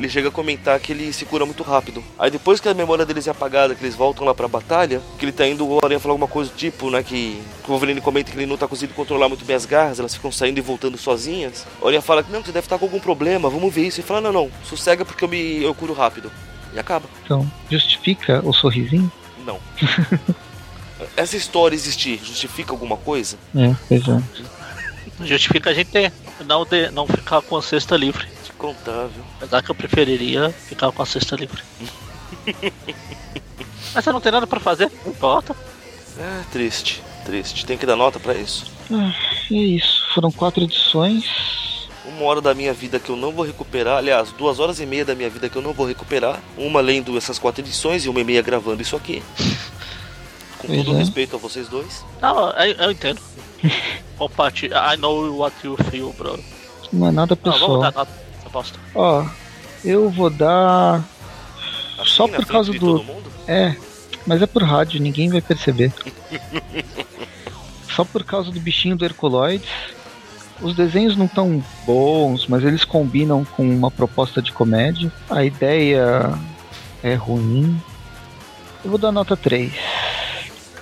[0.00, 2.02] ele chega a comentar que ele se cura muito rápido.
[2.18, 5.24] Aí depois que a memória deles é apagada, que eles voltam lá pra batalha, que
[5.24, 8.00] ele tá indo, o Aranha fala alguma coisa do tipo, né, que, que o Wolverine
[8.00, 10.62] comenta que ele não tá conseguindo controlar muito bem as garras, elas ficam saindo e
[10.62, 11.66] voltando sozinhas.
[11.80, 14.00] O Aranha fala que não, você deve estar com algum problema, vamos ver isso.
[14.00, 16.32] Ele fala, não, não, sossega porque eu me eu curo rápido.
[16.74, 17.06] E acaba.
[17.24, 19.12] Então, justifica o sorrisinho?
[19.44, 19.58] Não.
[21.16, 23.36] Essa história existir justifica alguma coisa?
[23.54, 25.26] É, pois é.
[25.26, 26.12] Justifica a gente ter,
[26.46, 28.26] não, de, não ficar com a cesta livre.
[28.68, 29.24] Viu?
[29.38, 31.62] Apesar que eu preferiria ficar com a cesta livre.
[33.94, 35.56] Mas você não tem nada pra fazer, não importa.
[36.18, 37.64] É triste, triste.
[37.66, 38.66] Tem que dar nota pra isso?
[38.92, 39.12] Ah,
[39.50, 40.04] é isso.
[40.14, 41.24] Foram quatro edições.
[42.04, 45.04] Uma hora da minha vida que eu não vou recuperar, aliás, duas horas e meia
[45.04, 46.40] da minha vida que eu não vou recuperar.
[46.56, 49.22] Uma lendo essas quatro edições e uma e meia gravando isso aqui.
[50.58, 50.98] Com Pois todo é.
[50.98, 52.04] respeito a vocês dois.
[52.20, 53.20] Não, eu, eu entendo.
[54.18, 54.76] Compartilha.
[54.92, 56.38] I know what you feel, bro.
[56.92, 57.80] Não é nada Não, vamos pessoal.
[57.80, 58.10] dar nota
[58.50, 58.78] proposta?
[58.94, 59.24] Ó,
[59.84, 61.02] eu vou dar.
[61.98, 63.04] Assim, Só por causa do.
[63.46, 63.74] É,
[64.26, 65.92] mas é por rádio, ninguém vai perceber.
[67.94, 69.68] Só por causa do bichinho do Herculoides.
[70.60, 75.10] Os desenhos não tão bons, mas eles combinam com uma proposta de comédia.
[75.30, 76.38] A ideia
[77.02, 77.80] é ruim.
[78.84, 79.72] Eu vou dar nota 3.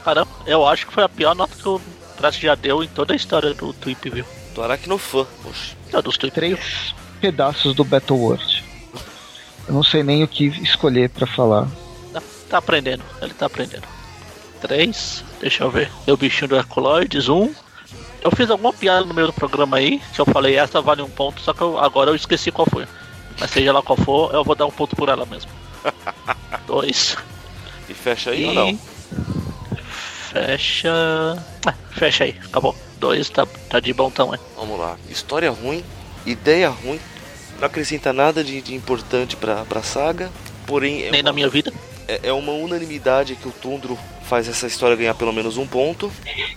[0.02, 1.80] Caramba, eu acho que foi a pior nota que o
[2.16, 4.24] Traço já deu em toda a história do Twip, viu?
[4.52, 5.76] Do Aracnofã, poxa.
[5.92, 6.34] Não, dos Tweep.
[6.34, 8.64] 3 pedaços do Battle World.
[9.66, 11.68] Eu não sei nem o que escolher pra falar.
[12.12, 13.86] Tá, tá aprendendo, ele tá aprendendo.
[14.60, 15.90] Três, deixa eu ver.
[16.06, 17.52] Deu o bichinho do Herculoides, um.
[18.22, 21.08] Eu fiz alguma piada no meio do programa aí, que eu falei essa vale um
[21.10, 22.86] ponto, só que eu- agora eu esqueci qual foi.
[23.38, 25.50] Mas seja lá qual for, eu vou dar um ponto por ela mesmo.
[26.66, 27.16] Dois.
[27.88, 28.46] E fecha aí e...
[28.48, 28.78] ou não?
[30.32, 30.90] Fecha.
[31.66, 32.74] Ah, fecha aí, acabou.
[32.98, 34.40] Dois tá, tá de bom tamanho.
[34.56, 34.96] Vamos lá.
[35.08, 35.84] História ruim,
[36.30, 37.00] ideia ruim,
[37.58, 40.30] não acrescenta nada de, de importante pra, pra saga.
[40.66, 41.72] Porém, é Nem uma- na minha vida.
[42.06, 43.98] é, é uma unanimidade que o Tundro
[44.28, 46.12] faz essa história ganhar pelo menos um ponto.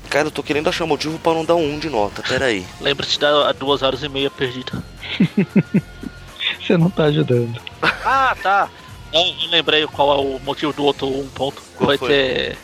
[0.09, 2.21] Cara, eu tô querendo achar motivo para não dar um de nota.
[2.21, 2.65] Pera aí.
[2.81, 4.83] Lembra-te da duas horas e meia perdida.
[6.61, 7.61] Você não tá ajudando.
[7.81, 8.69] Ah, tá.
[9.13, 11.61] Não, eu lembrei qual é o motivo do outro um ponto.
[11.75, 12.09] Qual Vai foi?
[12.09, 12.57] ter.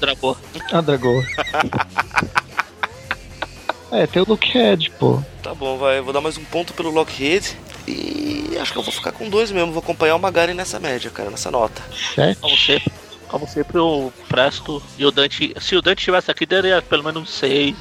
[0.00, 0.36] Dragô.
[0.72, 1.24] A Dragoa.
[3.92, 5.22] é, tem o Lookhead, pô.
[5.46, 5.98] Tá bom, vai.
[5.98, 7.56] Eu vou dar mais um ponto pelo Lockheed.
[7.86, 9.70] E acho que eu vou ficar com dois mesmo.
[9.70, 11.80] Vou acompanhar o Magari nessa média, cara, nessa nota.
[12.16, 12.40] Sete.
[12.40, 12.92] Como sempre.
[13.28, 15.54] Como sempre, o Presto e o Dante.
[15.60, 17.76] Se o Dante estivesse aqui, daria pelo menos um 6,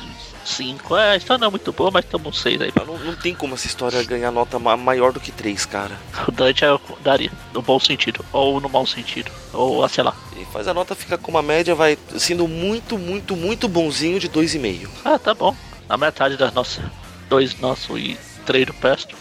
[0.45, 0.95] 5.
[0.95, 2.71] É, a história não é muito boa, mas estamos um 6 aí.
[2.85, 5.97] Não, não tem como essa história ganhar nota ma- maior do que três, cara.
[6.27, 10.15] O Dante eu daria, no bom sentido, ou no mau sentido, ou ah, sei lá.
[10.39, 14.29] E faz a nota ficar com uma média, vai sendo muito, muito, muito bonzinho de
[14.29, 14.87] 2,5.
[15.03, 15.55] Ah, tá bom.
[15.89, 16.83] Na metade das nossas.
[17.29, 19.15] Dois nosso e três do Presto.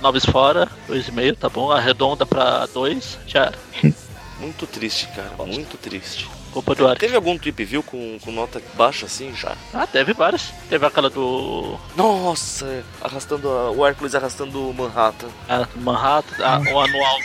[0.00, 1.70] Noves fora, dois e meio, tá bom.
[1.70, 3.58] Arredonda pra dois, já era.
[4.40, 5.30] Muito triste, cara.
[5.46, 6.28] Muito triste.
[6.52, 6.92] Culpa do.
[6.96, 9.56] Teve algum trip view com, com nota baixa assim já?
[9.72, 10.52] Ah, teve várias.
[10.68, 11.78] Teve aquela do.
[11.96, 15.28] Nossa, arrastando a- o Hércules arrastando o Manhattan.
[15.48, 17.18] A Manhattan, a- o anual.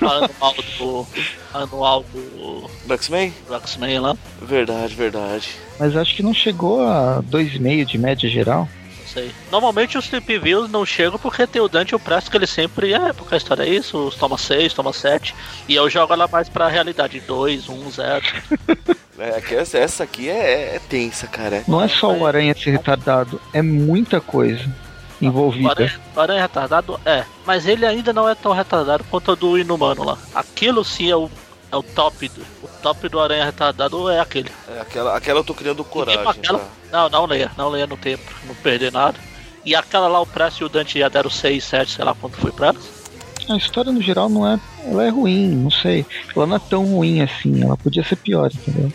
[0.00, 1.06] Anual do.
[1.54, 2.70] Anual do.
[2.86, 3.32] Do X-Men?
[3.46, 4.16] do X-Men lá.
[4.42, 5.50] Verdade, verdade.
[5.78, 8.68] Mas acho que não chegou a 2,5 de média geral.
[9.14, 9.30] Sei.
[9.50, 12.48] Normalmente os trip views não chegam porque tem o Dante e o Presto que ele
[12.48, 12.92] sempre.
[12.92, 15.32] É, porque a história é isso, os toma 6, toma 7.
[15.68, 17.20] E eu jogo ela mais pra realidade.
[17.20, 18.24] 2, 1, 0.
[19.16, 21.62] É, que essa, aqui é, é tensa, cara.
[21.68, 24.64] Não é só o Aranha ser retardado, é muita coisa
[25.20, 25.70] O envolvida.
[25.70, 29.56] Aranha, o Aranha retardado é, mas ele ainda não é tão retardado quanto o do
[29.56, 30.18] Inumano lá.
[30.34, 31.30] Aquilo sim é o,
[31.70, 32.40] é o top do.
[32.40, 34.50] O top do Aranha retardado é aquele.
[34.68, 36.20] É, aquela, aquela eu tô criando coragem.
[36.20, 36.68] Aquela- tá?
[36.92, 39.18] Não, não leia, não leia no tempo, não perder nada.
[39.64, 42.36] E aquela lá, o Presto e o Dante já deram 6, 7, sei lá quanto
[42.36, 42.84] foi pra elas.
[43.48, 44.60] A história no geral não é.
[44.86, 46.04] Ela é ruim, não sei.
[46.36, 48.92] Ela não é tão ruim assim, ela podia ser pior, entendeu?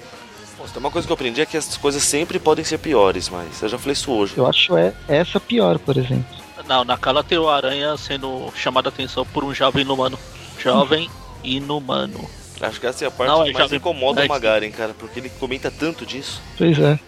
[0.71, 3.59] Tem uma coisa que eu aprendi é que as coisas sempre podem ser piores, mas
[3.63, 4.33] eu já falei isso hoje.
[4.37, 6.25] Eu acho é essa pior, por exemplo.
[6.67, 10.17] Não, naquela tem o Aranha sendo chamado a atenção por um jovem inumano.
[10.59, 11.09] Jovem
[11.43, 12.29] inumano.
[12.61, 14.29] Acho que essa é a parte Não, que é mais jovem incomoda o mutante.
[14.29, 16.41] Magaren, cara, porque ele comenta tanto disso.
[16.57, 16.99] Pois é.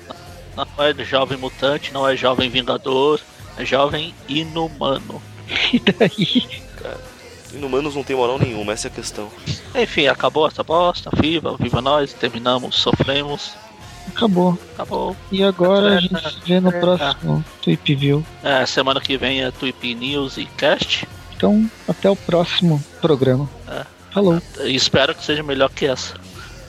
[0.55, 3.19] Não é jovem mutante, não é jovem vingador,
[3.57, 5.21] é jovem inumano.
[5.73, 6.61] E daí?
[7.53, 9.29] Inumanos não tem moral nenhuma, essa é a questão.
[9.75, 13.53] Enfim, acabou essa bosta, viva, viva nós, terminamos, sofremos,
[14.07, 14.57] Acabou.
[14.73, 15.15] acabou.
[15.31, 18.25] E agora a gente se vê no próximo Tweep View.
[18.43, 21.07] É, semana que vem é Tweep News e Cast.
[21.35, 23.49] Então, até o próximo programa.
[23.67, 23.85] É.
[24.11, 24.41] Falou.
[24.65, 26.15] Espero que seja melhor que essa.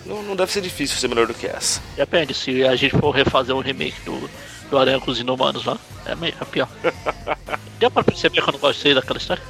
[0.07, 1.81] Não, não deve ser difícil ser melhor do que essa.
[1.97, 4.29] Depende, se a gente for refazer um remake do,
[4.71, 6.69] do Aranha com os Inumanos lá, é, meio, é pior.
[7.79, 9.43] Deu pra perceber que eu não gostei daquela história?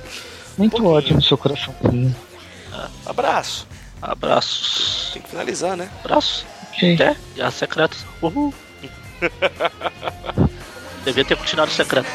[0.59, 2.15] Muito ódio no seu coraçãozinho.
[3.07, 3.67] Abraço.
[4.01, 5.11] Abraços.
[5.13, 5.91] Tem que finalizar, né?
[6.05, 6.45] Abraços.
[6.73, 6.95] Ok.
[6.95, 7.17] Até.
[7.37, 8.05] E as secretas.
[8.21, 8.53] Uhul.
[11.05, 12.09] Devia ter continuado secreto.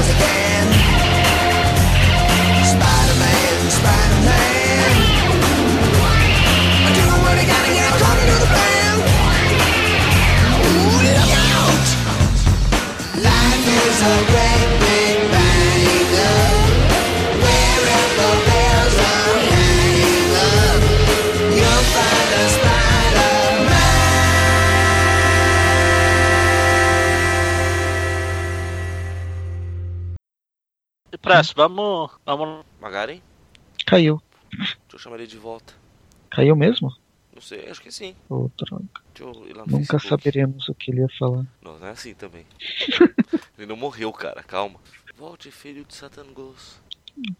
[0.00, 0.66] Can.
[2.72, 3.52] Spider-Man,
[6.96, 8.94] doing what gotta according to the plan.
[10.64, 11.86] Ooh, look out!
[13.20, 14.81] Life is a great
[31.32, 32.10] Presto, vamos.
[32.26, 32.66] Vamos.
[32.78, 33.22] Magaren?
[33.86, 34.20] Caiu.
[34.50, 35.72] Deixa eu chamar ele de volta.
[36.30, 36.94] Caiu mesmo?
[37.34, 38.14] Não sei, acho que sim.
[38.28, 38.84] Ô, droga.
[39.14, 40.08] Deixa eu ir lá no Nunca Facebook.
[40.08, 41.46] saberemos o que ele ia falar.
[41.62, 42.44] Não, não é assim também.
[43.56, 44.78] ele não morreu, cara, calma.
[45.16, 46.78] Volte, filho de Satangos.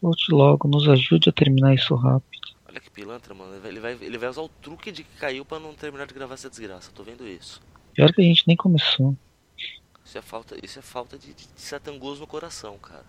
[0.00, 2.56] Volte logo, nos ajude a terminar isso rápido.
[2.66, 3.54] Olha que pilantra, mano.
[3.54, 6.06] Ele vai, ele vai, ele vai usar o truque de que caiu pra não terminar
[6.06, 6.90] de gravar essa desgraça.
[6.94, 7.60] Tô vendo isso.
[7.92, 9.14] Pior que a gente nem começou.
[10.02, 13.04] Isso é falta, isso é falta de, de, de Satangos no coração, cara.